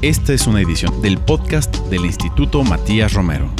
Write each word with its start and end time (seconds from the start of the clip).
Esta 0.00 0.32
es 0.32 0.46
una 0.46 0.60
edición 0.60 1.02
del 1.02 1.18
podcast 1.18 1.74
del 1.88 2.04
Instituto 2.04 2.62
Matías 2.62 3.14
Romero. 3.14 3.50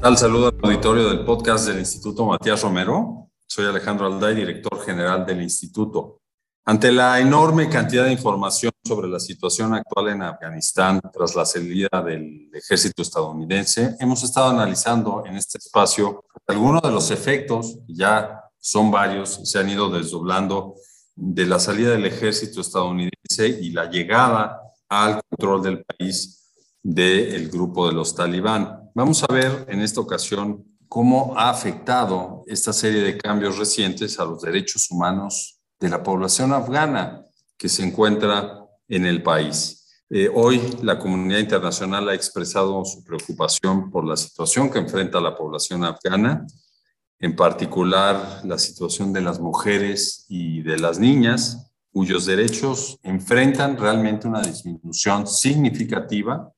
Al 0.00 0.16
saludo 0.16 0.48
al 0.48 0.54
auditorio 0.62 1.10
del 1.10 1.22
podcast 1.26 1.66
del 1.66 1.80
Instituto 1.80 2.24
Matías 2.24 2.62
Romero. 2.62 3.28
Soy 3.46 3.66
Alejandro 3.66 4.06
Alday, 4.06 4.34
director 4.34 4.82
general 4.86 5.26
del 5.26 5.42
instituto. 5.42 6.22
Ante 6.64 6.90
la 6.90 7.20
enorme 7.20 7.68
cantidad 7.68 8.06
de 8.06 8.12
información 8.12 8.72
sobre 8.82 9.06
la 9.06 9.20
situación 9.20 9.74
actual 9.74 10.08
en 10.08 10.22
Afganistán 10.22 11.02
tras 11.12 11.36
la 11.36 11.44
salida 11.44 12.02
del 12.02 12.48
ejército 12.54 13.02
estadounidense, 13.02 13.96
hemos 14.00 14.22
estado 14.22 14.48
analizando 14.48 15.24
en 15.26 15.36
este 15.36 15.58
espacio 15.58 16.24
algunos 16.46 16.80
de 16.80 16.90
los 16.90 17.10
efectos, 17.10 17.80
ya 17.86 18.44
son 18.58 18.90
varios, 18.90 19.42
se 19.44 19.58
han 19.58 19.68
ido 19.68 19.90
desdoblando 19.90 20.76
de 21.14 21.44
la 21.44 21.58
salida 21.58 21.90
del 21.90 22.06
ejército 22.06 22.62
estadounidense 22.62 23.19
y 23.38 23.70
la 23.70 23.88
llegada 23.88 24.60
al 24.88 25.22
control 25.28 25.62
del 25.62 25.84
país 25.84 26.50
del 26.82 27.48
grupo 27.48 27.86
de 27.86 27.94
los 27.94 28.14
talibán. 28.14 28.90
Vamos 28.94 29.22
a 29.22 29.32
ver 29.32 29.66
en 29.68 29.80
esta 29.82 30.00
ocasión 30.00 30.64
cómo 30.88 31.34
ha 31.36 31.50
afectado 31.50 32.42
esta 32.48 32.72
serie 32.72 33.02
de 33.02 33.16
cambios 33.16 33.56
recientes 33.56 34.18
a 34.18 34.24
los 34.24 34.42
derechos 34.42 34.90
humanos 34.90 35.60
de 35.78 35.88
la 35.88 36.02
población 36.02 36.52
afgana 36.52 37.24
que 37.56 37.68
se 37.68 37.84
encuentra 37.84 38.66
en 38.88 39.06
el 39.06 39.22
país. 39.22 40.02
Eh, 40.10 40.28
hoy 40.34 40.60
la 40.82 40.98
comunidad 40.98 41.38
internacional 41.38 42.08
ha 42.08 42.14
expresado 42.14 42.84
su 42.84 43.04
preocupación 43.04 43.92
por 43.92 44.04
la 44.04 44.16
situación 44.16 44.70
que 44.70 44.80
enfrenta 44.80 45.20
la 45.20 45.36
población 45.36 45.84
afgana 45.84 46.46
en 47.20 47.36
particular 47.36 48.40
la 48.44 48.58
situación 48.58 49.12
de 49.12 49.20
las 49.20 49.38
mujeres 49.38 50.24
y 50.28 50.62
de 50.62 50.78
las 50.78 50.98
niñas, 50.98 51.69
cuyos 51.92 52.26
derechos 52.26 52.98
enfrentan 53.02 53.76
realmente 53.76 54.28
una 54.28 54.42
disminución 54.42 55.26
significativa. 55.26 56.50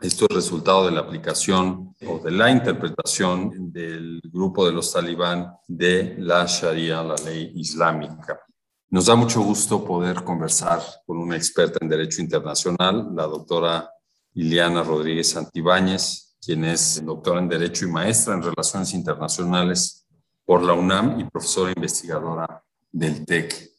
Esto 0.00 0.26
es 0.28 0.34
resultado 0.34 0.86
de 0.86 0.92
la 0.92 1.00
aplicación 1.00 1.94
o 2.06 2.18
de 2.18 2.32
la 2.32 2.50
interpretación 2.50 3.72
del 3.72 4.20
grupo 4.24 4.66
de 4.66 4.72
los 4.72 4.92
talibán 4.92 5.52
de 5.68 6.16
la 6.18 6.44
Sharia, 6.46 7.02
la 7.02 7.14
ley 7.24 7.52
islámica. 7.54 8.40
Nos 8.90 9.06
da 9.06 9.14
mucho 9.14 9.40
gusto 9.40 9.84
poder 9.84 10.24
conversar 10.24 10.82
con 11.06 11.18
una 11.18 11.36
experta 11.36 11.78
en 11.80 11.88
Derecho 11.88 12.20
Internacional, 12.20 13.08
la 13.14 13.24
doctora 13.24 13.88
Iliana 14.34 14.82
Rodríguez 14.82 15.30
Santibáñez, 15.30 16.36
quien 16.44 16.64
es 16.64 17.02
doctora 17.04 17.38
en 17.38 17.48
Derecho 17.48 17.86
y 17.86 17.90
maestra 17.90 18.34
en 18.34 18.42
Relaciones 18.42 18.92
Internacionales 18.92 20.04
por 20.44 20.62
la 20.62 20.72
UNAM 20.72 21.20
y 21.20 21.24
profesora 21.24 21.72
investigadora 21.74 22.62
del 22.90 23.24
TEC 23.24 23.71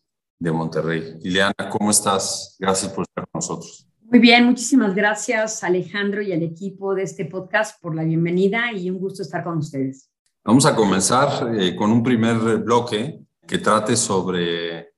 de 0.43 0.51
Monterrey. 0.51 1.15
Liliana, 1.21 1.69
¿cómo 1.71 1.89
estás? 1.89 2.57
Gracias 2.59 2.91
por 2.91 3.05
estar 3.05 3.25
con 3.31 3.39
nosotros. 3.39 3.87
Muy 4.01 4.19
bien, 4.19 4.45
muchísimas 4.45 4.93
gracias 4.93 5.63
Alejandro 5.63 6.21
y 6.21 6.33
al 6.33 6.43
equipo 6.43 6.93
de 6.93 7.03
este 7.03 7.25
podcast 7.25 7.81
por 7.81 7.95
la 7.95 8.03
bienvenida 8.03 8.71
y 8.73 8.89
un 8.89 8.99
gusto 8.99 9.23
estar 9.23 9.43
con 9.43 9.57
ustedes. 9.57 10.09
Vamos 10.43 10.65
a 10.65 10.75
comenzar 10.75 11.57
eh, 11.57 11.75
con 11.75 11.91
un 11.91 12.03
primer 12.03 12.57
bloque 12.57 13.21
que 13.47 13.57
trate 13.57 13.95
sobre 13.95 14.89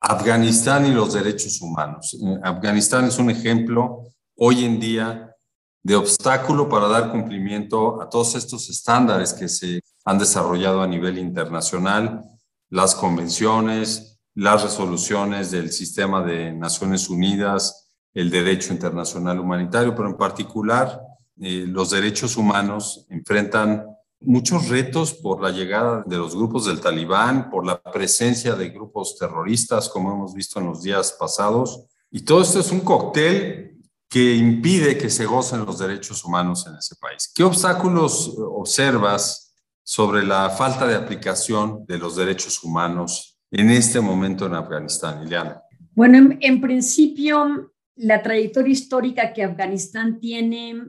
Afganistán 0.00 0.86
y 0.86 0.90
los 0.90 1.14
derechos 1.14 1.62
humanos. 1.62 2.14
Eh, 2.22 2.38
Afganistán 2.42 3.06
es 3.06 3.18
un 3.18 3.30
ejemplo 3.30 4.04
hoy 4.36 4.66
en 4.66 4.78
día 4.78 5.34
de 5.82 5.96
obstáculo 5.96 6.68
para 6.68 6.88
dar 6.88 7.10
cumplimiento 7.10 8.02
a 8.02 8.08
todos 8.10 8.34
estos 8.34 8.68
estándares 8.68 9.32
que 9.32 9.48
se 9.48 9.80
han 10.04 10.18
desarrollado 10.18 10.82
a 10.82 10.86
nivel 10.86 11.18
internacional, 11.18 12.20
las 12.68 12.94
convenciones, 12.94 14.09
las 14.34 14.62
resoluciones 14.62 15.50
del 15.50 15.72
sistema 15.72 16.22
de 16.22 16.52
Naciones 16.52 17.08
Unidas, 17.08 17.88
el 18.14 18.30
derecho 18.30 18.72
internacional 18.72 19.38
humanitario, 19.38 19.94
pero 19.94 20.08
en 20.08 20.16
particular 20.16 21.00
eh, 21.40 21.64
los 21.66 21.90
derechos 21.90 22.36
humanos 22.36 23.06
enfrentan 23.08 23.86
muchos 24.20 24.68
retos 24.68 25.14
por 25.14 25.42
la 25.42 25.50
llegada 25.50 26.04
de 26.06 26.16
los 26.16 26.36
grupos 26.36 26.66
del 26.66 26.80
talibán, 26.80 27.50
por 27.50 27.64
la 27.66 27.80
presencia 27.80 28.54
de 28.54 28.68
grupos 28.68 29.16
terroristas, 29.18 29.88
como 29.88 30.12
hemos 30.12 30.34
visto 30.34 30.60
en 30.60 30.66
los 30.66 30.82
días 30.82 31.16
pasados. 31.18 31.86
Y 32.10 32.22
todo 32.22 32.42
esto 32.42 32.60
es 32.60 32.70
un 32.70 32.80
cóctel 32.80 33.78
que 34.08 34.34
impide 34.34 34.98
que 34.98 35.08
se 35.08 35.24
gocen 35.24 35.64
los 35.64 35.78
derechos 35.78 36.24
humanos 36.24 36.66
en 36.66 36.74
ese 36.76 36.96
país. 36.96 37.30
¿Qué 37.34 37.44
obstáculos 37.44 38.34
observas 38.38 39.54
sobre 39.82 40.24
la 40.24 40.50
falta 40.50 40.86
de 40.86 40.96
aplicación 40.96 41.86
de 41.86 41.98
los 41.98 42.16
derechos 42.16 42.62
humanos 42.62 43.29
en 43.50 43.70
este 43.70 44.00
momento 44.00 44.46
en 44.46 44.54
Afganistán, 44.54 45.22
Ileana? 45.22 45.62
Bueno, 45.94 46.36
en, 46.40 46.60
principio, 46.60 47.72
la 47.96 48.22
trayectoria 48.22 48.72
histórica 48.72 49.32
que 49.32 49.42
Afganistán 49.42 50.20
tiene 50.20 50.88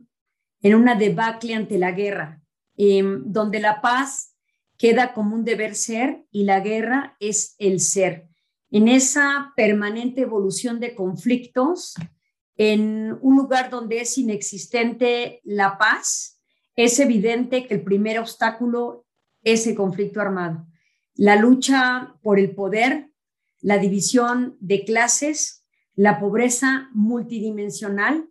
en 0.62 0.76
una 0.76 0.96
debacle 0.96 1.56
ante 1.56 1.78
la 1.78 1.92
guerra, 1.92 2.42
em, 2.78 3.24
donde 3.26 3.60
la 3.60 3.82
paz 3.82 4.36
queda 4.78 5.14
como 5.14 5.36
un 5.36 5.44
deber 5.44 5.76
ser 5.76 6.24
y 6.32 6.44
la 6.44 6.60
guerra 6.60 7.16
es 7.20 7.56
el 7.58 7.80
ser. 7.80 8.28
En 8.70 8.88
esa 8.88 9.54
permanente 9.56 10.22
evolución 10.22 10.80
de 10.80 10.96
conflictos, 10.96 11.96
en 12.56 13.18
un 13.22 13.38
lugar 13.38 13.70
donde 13.70 14.02
es 14.02 14.18
inexistente 14.18 15.42
la 15.44 15.78
paz, 15.78 16.40
es 16.76 17.00
evidente 17.00 17.68
que 17.68 17.74
el 17.74 17.84
primer 17.84 18.20
obstáculo 18.20 19.06
es 19.44 19.68
el 19.68 19.76
conflicto 19.76 20.22
armado. 20.22 20.68
La 21.16 21.36
lucha 21.36 22.16
por 22.22 22.40
el 22.40 22.56
poder, 22.56 23.12
la 23.60 23.78
división 23.78 24.58
de 24.60 24.84
clases, 24.86 25.66
la 25.96 26.20
pobreza 26.20 26.90
multidimensional, 26.94 28.30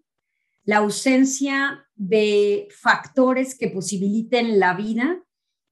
la 0.65 0.79
ausencia 0.79 1.87
de 1.95 2.69
factores 2.71 3.57
que 3.57 3.69
posibiliten 3.69 4.59
la 4.59 4.75
vida 4.75 5.23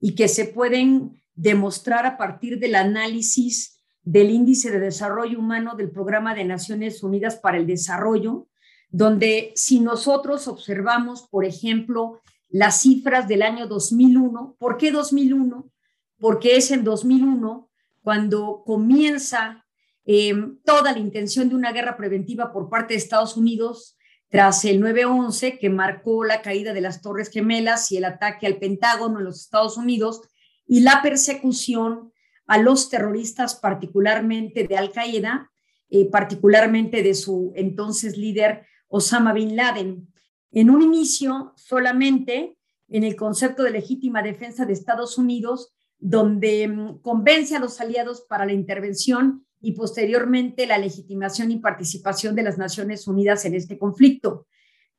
y 0.00 0.14
que 0.14 0.28
se 0.28 0.44
pueden 0.44 1.22
demostrar 1.34 2.06
a 2.06 2.16
partir 2.16 2.58
del 2.58 2.74
análisis 2.74 3.78
del 4.02 4.30
índice 4.30 4.70
de 4.70 4.80
desarrollo 4.80 5.38
humano 5.38 5.74
del 5.76 5.90
Programa 5.90 6.34
de 6.34 6.44
Naciones 6.44 7.02
Unidas 7.02 7.36
para 7.36 7.58
el 7.58 7.66
Desarrollo, 7.66 8.48
donde 8.90 9.52
si 9.54 9.80
nosotros 9.80 10.48
observamos, 10.48 11.28
por 11.28 11.44
ejemplo, 11.44 12.20
las 12.48 12.80
cifras 12.80 13.28
del 13.28 13.42
año 13.42 13.66
2001. 13.66 14.56
¿Por 14.58 14.76
qué 14.78 14.90
2001? 14.90 15.70
Porque 16.18 16.56
es 16.56 16.70
en 16.70 16.84
2001 16.84 17.70
cuando 18.02 18.62
comienza 18.64 19.64
eh, 20.04 20.34
toda 20.64 20.92
la 20.92 20.98
intención 20.98 21.48
de 21.48 21.54
una 21.54 21.72
guerra 21.72 21.96
preventiva 21.96 22.52
por 22.52 22.70
parte 22.70 22.94
de 22.94 22.98
Estados 22.98 23.36
Unidos 23.36 23.98
tras 24.28 24.64
el 24.64 24.82
9-11 24.82 25.58
que 25.58 25.70
marcó 25.70 26.24
la 26.24 26.42
caída 26.42 26.72
de 26.72 26.80
las 26.80 27.00
Torres 27.00 27.30
Gemelas 27.30 27.90
y 27.92 27.96
el 27.96 28.04
ataque 28.04 28.46
al 28.46 28.58
Pentágono 28.58 29.18
en 29.18 29.24
los 29.24 29.40
Estados 29.40 29.76
Unidos 29.76 30.22
y 30.66 30.80
la 30.80 31.00
persecución 31.02 32.12
a 32.46 32.58
los 32.58 32.88
terroristas, 32.88 33.54
particularmente 33.56 34.66
de 34.66 34.76
Al 34.76 34.90
Qaeda, 34.90 35.50
eh, 35.90 36.06
particularmente 36.10 37.02
de 37.02 37.14
su 37.14 37.52
entonces 37.56 38.16
líder 38.16 38.66
Osama 38.88 39.32
Bin 39.32 39.56
Laden. 39.56 40.08
En 40.50 40.70
un 40.70 40.82
inicio, 40.82 41.52
solamente 41.56 42.56
en 42.88 43.04
el 43.04 43.16
concepto 43.16 43.62
de 43.62 43.70
legítima 43.70 44.22
defensa 44.22 44.64
de 44.64 44.72
Estados 44.72 45.18
Unidos, 45.18 45.74
donde 45.98 46.68
mm, 46.68 46.98
convence 47.00 47.56
a 47.56 47.60
los 47.60 47.80
aliados 47.80 48.22
para 48.22 48.46
la 48.46 48.52
intervención 48.52 49.46
y 49.60 49.72
posteriormente 49.72 50.66
la 50.66 50.78
legitimación 50.78 51.50
y 51.50 51.58
participación 51.58 52.34
de 52.34 52.42
las 52.44 52.58
Naciones 52.58 53.06
Unidas 53.08 53.44
en 53.44 53.54
este 53.54 53.78
conflicto. 53.78 54.46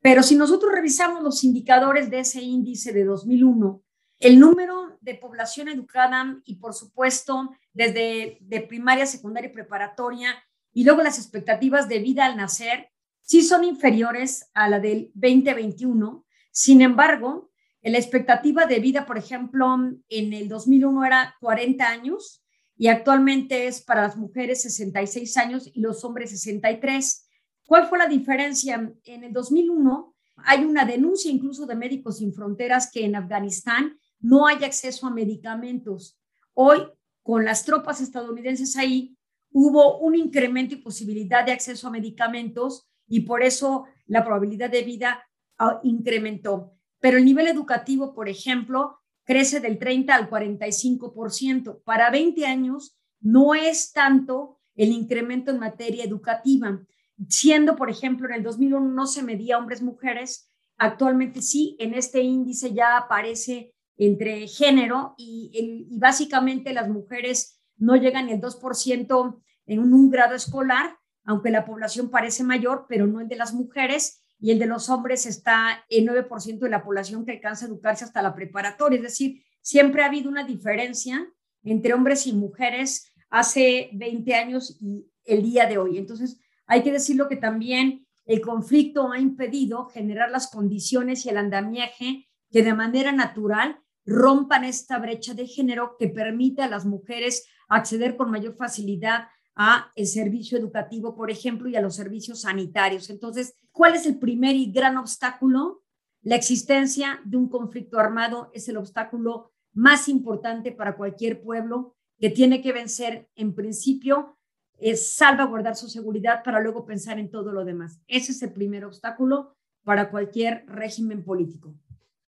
Pero 0.00 0.22
si 0.22 0.36
nosotros 0.36 0.72
revisamos 0.72 1.22
los 1.22 1.44
indicadores 1.44 2.10
de 2.10 2.20
ese 2.20 2.40
índice 2.42 2.92
de 2.92 3.04
2001, 3.04 3.82
el 4.18 4.38
número 4.38 4.98
de 5.00 5.14
población 5.14 5.68
educada 5.68 6.40
y 6.44 6.56
por 6.56 6.74
supuesto 6.74 7.50
desde 7.72 8.38
de 8.40 8.60
primaria, 8.60 9.06
secundaria 9.06 9.50
y 9.50 9.52
preparatoria 9.52 10.34
y 10.72 10.84
luego 10.84 11.02
las 11.02 11.18
expectativas 11.18 11.88
de 11.88 11.98
vida 12.00 12.26
al 12.26 12.36
nacer 12.36 12.90
sí 13.22 13.42
son 13.42 13.64
inferiores 13.64 14.50
a 14.54 14.68
la 14.68 14.80
del 14.80 15.10
2021. 15.14 16.24
Sin 16.50 16.82
embargo, 16.82 17.49
la 17.82 17.98
expectativa 17.98 18.66
de 18.66 18.78
vida, 18.78 19.06
por 19.06 19.16
ejemplo, 19.16 19.74
en 20.08 20.32
el 20.32 20.48
2001 20.48 21.04
era 21.04 21.34
40 21.40 21.88
años 21.88 22.44
y 22.76 22.88
actualmente 22.88 23.66
es 23.66 23.80
para 23.82 24.02
las 24.02 24.16
mujeres 24.16 24.62
66 24.62 25.36
años 25.38 25.70
y 25.72 25.80
los 25.80 26.04
hombres 26.04 26.30
63. 26.30 27.28
¿Cuál 27.66 27.88
fue 27.88 27.98
la 27.98 28.06
diferencia? 28.06 28.92
En 29.04 29.24
el 29.24 29.32
2001 29.32 30.14
hay 30.44 30.64
una 30.64 30.84
denuncia 30.84 31.30
incluso 31.30 31.66
de 31.66 31.74
Médicos 31.74 32.18
Sin 32.18 32.34
Fronteras 32.34 32.90
que 32.90 33.04
en 33.04 33.16
Afganistán 33.16 33.98
no 34.18 34.46
hay 34.46 34.64
acceso 34.64 35.06
a 35.06 35.10
medicamentos. 35.10 36.18
Hoy, 36.54 36.80
con 37.22 37.44
las 37.44 37.64
tropas 37.64 38.00
estadounidenses 38.00 38.76
ahí, 38.76 39.16
hubo 39.52 39.98
un 39.98 40.14
incremento 40.14 40.74
y 40.74 40.78
posibilidad 40.78 41.44
de 41.44 41.52
acceso 41.52 41.88
a 41.88 41.92
medicamentos 41.92 42.88
y 43.08 43.20
por 43.20 43.42
eso 43.42 43.86
la 44.06 44.24
probabilidad 44.24 44.70
de 44.70 44.82
vida 44.82 45.26
ah, 45.58 45.80
incrementó. 45.82 46.79
Pero 47.00 47.18
el 47.18 47.24
nivel 47.24 47.48
educativo, 47.48 48.14
por 48.14 48.28
ejemplo, 48.28 48.98
crece 49.24 49.60
del 49.60 49.78
30 49.78 50.14
al 50.14 50.30
45%. 50.30 51.82
Para 51.84 52.10
20 52.10 52.46
años 52.46 52.96
no 53.20 53.54
es 53.54 53.92
tanto 53.92 54.60
el 54.74 54.92
incremento 54.92 55.50
en 55.50 55.58
materia 55.58 56.04
educativa. 56.04 56.80
siendo, 57.28 57.76
por 57.76 57.90
ejemplo, 57.90 58.26
en 58.28 58.34
el 58.36 58.42
2001 58.42 58.92
no 58.92 59.06
se 59.06 59.22
medía 59.22 59.58
hombres-mujeres, 59.58 60.48
actualmente 60.78 61.42
sí, 61.42 61.76
en 61.78 61.92
este 61.92 62.22
índice 62.22 62.72
ya 62.72 62.96
aparece 62.96 63.74
entre 63.98 64.48
género 64.48 65.14
y, 65.18 65.86
básicamente 65.98 66.72
las 66.72 66.88
mujeres 66.88 67.60
no 67.76 67.96
llegan 67.96 68.30
el 68.30 68.40
2% 68.40 69.42
en 69.66 69.78
un, 69.78 70.10
grado 70.10 70.34
escolar, 70.34 70.96
aunque 71.24 71.50
la 71.50 71.66
población 71.66 72.10
parece 72.10 72.42
mayor, 72.42 72.86
pero 72.88 73.06
no 73.06 73.20
el 73.20 73.28
de 73.28 73.36
las 73.36 73.52
mujeres, 73.52 74.19
y 74.40 74.50
el 74.50 74.58
de 74.58 74.66
los 74.66 74.88
hombres 74.88 75.26
está 75.26 75.84
en 75.88 76.06
9% 76.06 76.58
de 76.58 76.70
la 76.70 76.82
población 76.82 77.24
que 77.24 77.32
alcanza 77.32 77.66
a 77.66 77.68
educarse 77.68 78.04
hasta 78.04 78.22
la 78.22 78.34
preparatoria. 78.34 78.96
Es 78.96 79.02
decir, 79.02 79.42
siempre 79.60 80.02
ha 80.02 80.06
habido 80.06 80.30
una 80.30 80.44
diferencia 80.44 81.28
entre 81.62 81.92
hombres 81.92 82.26
y 82.26 82.32
mujeres 82.32 83.12
hace 83.28 83.90
20 83.92 84.34
años 84.34 84.78
y 84.80 85.06
el 85.24 85.42
día 85.42 85.66
de 85.66 85.78
hoy. 85.78 85.98
Entonces, 85.98 86.40
hay 86.66 86.82
que 86.82 86.92
decirlo 86.92 87.28
que 87.28 87.36
también 87.36 88.06
el 88.24 88.40
conflicto 88.40 89.12
ha 89.12 89.18
impedido 89.18 89.86
generar 89.86 90.30
las 90.30 90.48
condiciones 90.50 91.26
y 91.26 91.28
el 91.28 91.36
andamiaje 91.36 92.28
que 92.50 92.62
de 92.62 92.74
manera 92.74 93.12
natural 93.12 93.80
rompan 94.06 94.64
esta 94.64 94.98
brecha 94.98 95.34
de 95.34 95.46
género 95.46 95.96
que 95.98 96.08
permite 96.08 96.62
a 96.62 96.68
las 96.68 96.86
mujeres 96.86 97.46
acceder 97.68 98.16
con 98.16 98.30
mayor 98.30 98.56
facilidad 98.56 99.28
a 99.54 99.92
el 99.94 100.06
servicio 100.06 100.58
educativo, 100.58 101.14
por 101.14 101.30
ejemplo, 101.30 101.68
y 101.68 101.76
a 101.76 101.80
los 101.80 101.96
servicios 101.96 102.42
sanitarios. 102.42 103.10
Entonces, 103.10 103.54
¿cuál 103.72 103.94
es 103.94 104.06
el 104.06 104.18
primer 104.18 104.56
y 104.56 104.70
gran 104.70 104.96
obstáculo? 104.96 105.82
La 106.22 106.36
existencia 106.36 107.20
de 107.24 107.36
un 107.36 107.48
conflicto 107.48 107.98
armado 107.98 108.50
es 108.52 108.68
el 108.68 108.76
obstáculo 108.76 109.52
más 109.72 110.08
importante 110.08 110.72
para 110.72 110.96
cualquier 110.96 111.42
pueblo 111.42 111.96
que 112.18 112.30
tiene 112.30 112.60
que 112.60 112.72
vencer 112.72 113.28
en 113.34 113.54
principio 113.54 114.36
es 114.80 115.14
salvaguardar 115.14 115.76
su 115.76 115.88
seguridad 115.88 116.42
para 116.42 116.60
luego 116.60 116.86
pensar 116.86 117.18
en 117.18 117.30
todo 117.30 117.52
lo 117.52 117.64
demás. 117.64 118.00
Ese 118.06 118.32
es 118.32 118.42
el 118.42 118.52
primer 118.52 118.84
obstáculo 118.84 119.54
para 119.84 120.10
cualquier 120.10 120.64
régimen 120.66 121.22
político. 121.24 121.74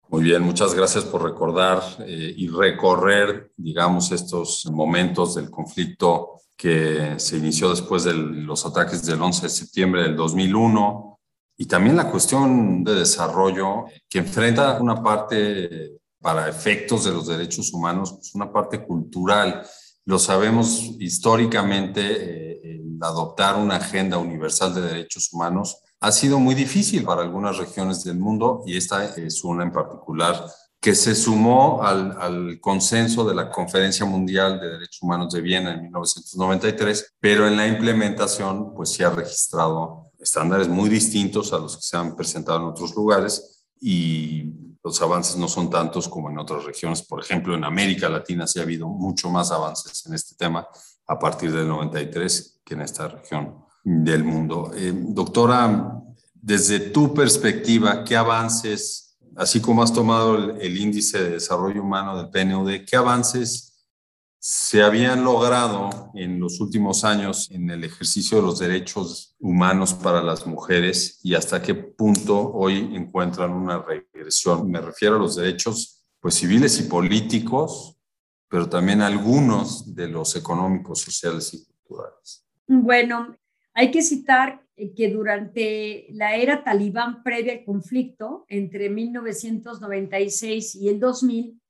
Muy 0.09 0.23
bien, 0.23 0.41
muchas 0.41 0.73
gracias 0.73 1.05
por 1.05 1.23
recordar 1.23 1.81
eh, 1.99 2.33
y 2.35 2.47
recorrer, 2.49 3.53
digamos, 3.55 4.11
estos 4.11 4.65
momentos 4.71 5.35
del 5.35 5.49
conflicto 5.49 6.41
que 6.57 7.15
se 7.17 7.37
inició 7.37 7.69
después 7.69 8.03
de 8.03 8.13
los 8.13 8.65
ataques 8.65 9.05
del 9.05 9.21
11 9.21 9.43
de 9.43 9.49
septiembre 9.49 10.03
del 10.03 10.15
2001 10.15 11.10
y 11.61 11.67
también 11.67 11.95
la 11.95 12.09
cuestión 12.09 12.83
de 12.83 12.95
desarrollo 12.95 13.85
que 14.09 14.17
enfrenta 14.17 14.81
una 14.81 15.03
parte 15.03 15.99
para 16.19 16.49
efectos 16.49 17.03
de 17.03 17.11
los 17.11 17.27
derechos 17.27 17.71
humanos, 17.71 18.13
pues 18.13 18.33
una 18.33 18.51
parte 18.51 18.83
cultural. 18.83 19.61
Lo 20.05 20.17
sabemos 20.17 20.81
históricamente, 20.97 22.01
eh, 22.63 22.81
adoptar 22.99 23.57
una 23.57 23.75
agenda 23.75 24.17
universal 24.17 24.73
de 24.73 24.81
derechos 24.81 25.31
humanos 25.31 25.77
ha 25.99 26.11
sido 26.11 26.39
muy 26.39 26.55
difícil 26.55 27.03
para 27.03 27.21
algunas 27.21 27.59
regiones 27.59 28.03
del 28.03 28.17
mundo 28.17 28.63
y 28.65 28.75
esta 28.75 29.05
es 29.15 29.43
una 29.43 29.61
en 29.61 29.71
particular 29.71 30.43
que 30.79 30.95
se 30.95 31.13
sumó 31.13 31.83
al, 31.83 32.19
al, 32.19 32.59
consenso 32.59 33.23
de 33.23 33.35
la 33.35 33.51
Conferencia 33.51 34.03
Mundial 34.03 34.59
de 34.59 34.67
Derechos 34.67 35.03
Humanos 35.03 35.31
de 35.31 35.41
Viena 35.41 35.75
en 35.75 35.83
1993, 35.83 37.17
pero 37.19 37.47
en 37.47 37.55
la 37.55 37.67
implementación 37.67 38.73
pues 38.73 38.93
se 38.93 39.05
ha 39.05 39.11
registrado 39.11 40.10
estándares 40.21 40.67
muy 40.67 40.89
distintos 40.89 41.51
a 41.51 41.57
los 41.57 41.77
que 41.77 41.83
se 41.83 41.97
han 41.97 42.15
presentado 42.15 42.59
en 42.59 42.65
otros 42.65 42.95
lugares 42.95 43.65
y 43.79 44.53
los 44.83 45.01
avances 45.01 45.35
no 45.37 45.47
son 45.47 45.69
tantos 45.69 46.07
como 46.07 46.29
en 46.29 46.37
otras 46.37 46.63
regiones. 46.63 47.01
Por 47.01 47.19
ejemplo, 47.19 47.55
en 47.55 47.63
América 47.63 48.09
Latina 48.09 48.47
sí 48.47 48.59
ha 48.59 48.63
habido 48.63 48.87
mucho 48.87 49.29
más 49.29 49.51
avances 49.51 50.05
en 50.05 50.13
este 50.13 50.35
tema 50.35 50.67
a 51.07 51.19
partir 51.19 51.51
del 51.51 51.67
93 51.67 52.61
que 52.63 52.73
en 52.75 52.81
esta 52.81 53.07
región 53.07 53.65
del 53.83 54.23
mundo. 54.23 54.71
Eh, 54.75 54.93
doctora, 54.93 56.01
desde 56.33 56.79
tu 56.79 57.13
perspectiva, 57.13 58.03
¿qué 58.03 58.15
avances, 58.15 59.17
así 59.35 59.59
como 59.59 59.83
has 59.83 59.93
tomado 59.93 60.35
el, 60.35 60.61
el 60.61 60.77
índice 60.77 61.21
de 61.21 61.29
desarrollo 61.31 61.81
humano 61.81 62.17
del 62.17 62.29
PNUD, 62.29 62.85
qué 62.87 62.95
avances 62.95 63.70
se 64.43 64.81
habían 64.81 65.23
logrado 65.23 66.11
en 66.15 66.39
los 66.39 66.59
últimos 66.59 67.03
años 67.03 67.51
en 67.51 67.69
el 67.69 67.83
ejercicio 67.83 68.37
de 68.37 68.43
los 68.43 68.57
derechos 68.57 69.35
humanos 69.39 69.93
para 69.93 70.23
las 70.23 70.47
mujeres 70.47 71.19
y 71.21 71.35
hasta 71.35 71.61
qué 71.61 71.75
punto 71.75 72.51
hoy 72.51 72.89
encuentran 72.95 73.51
una 73.53 73.83
regresión. 73.83 74.71
Me 74.71 74.81
refiero 74.81 75.17
a 75.17 75.19
los 75.19 75.35
derechos 75.35 76.03
pues, 76.19 76.33
civiles 76.33 76.79
y 76.79 76.89
políticos, 76.89 77.99
pero 78.49 78.67
también 78.67 79.01
algunos 79.01 79.93
de 79.93 80.07
los 80.07 80.35
económicos, 80.35 81.01
sociales 81.01 81.53
y 81.53 81.63
culturales. 81.63 82.43
Bueno, 82.65 83.37
hay 83.75 83.91
que 83.91 84.01
citar 84.01 84.65
que 84.97 85.09
durante 85.11 86.07
la 86.13 86.35
era 86.35 86.63
talibán 86.63 87.21
previa 87.21 87.53
al 87.53 87.63
conflicto, 87.63 88.45
entre 88.49 88.89
1996 88.89 90.77
y 90.77 90.89
el 90.89 90.99
2000, 90.99 91.61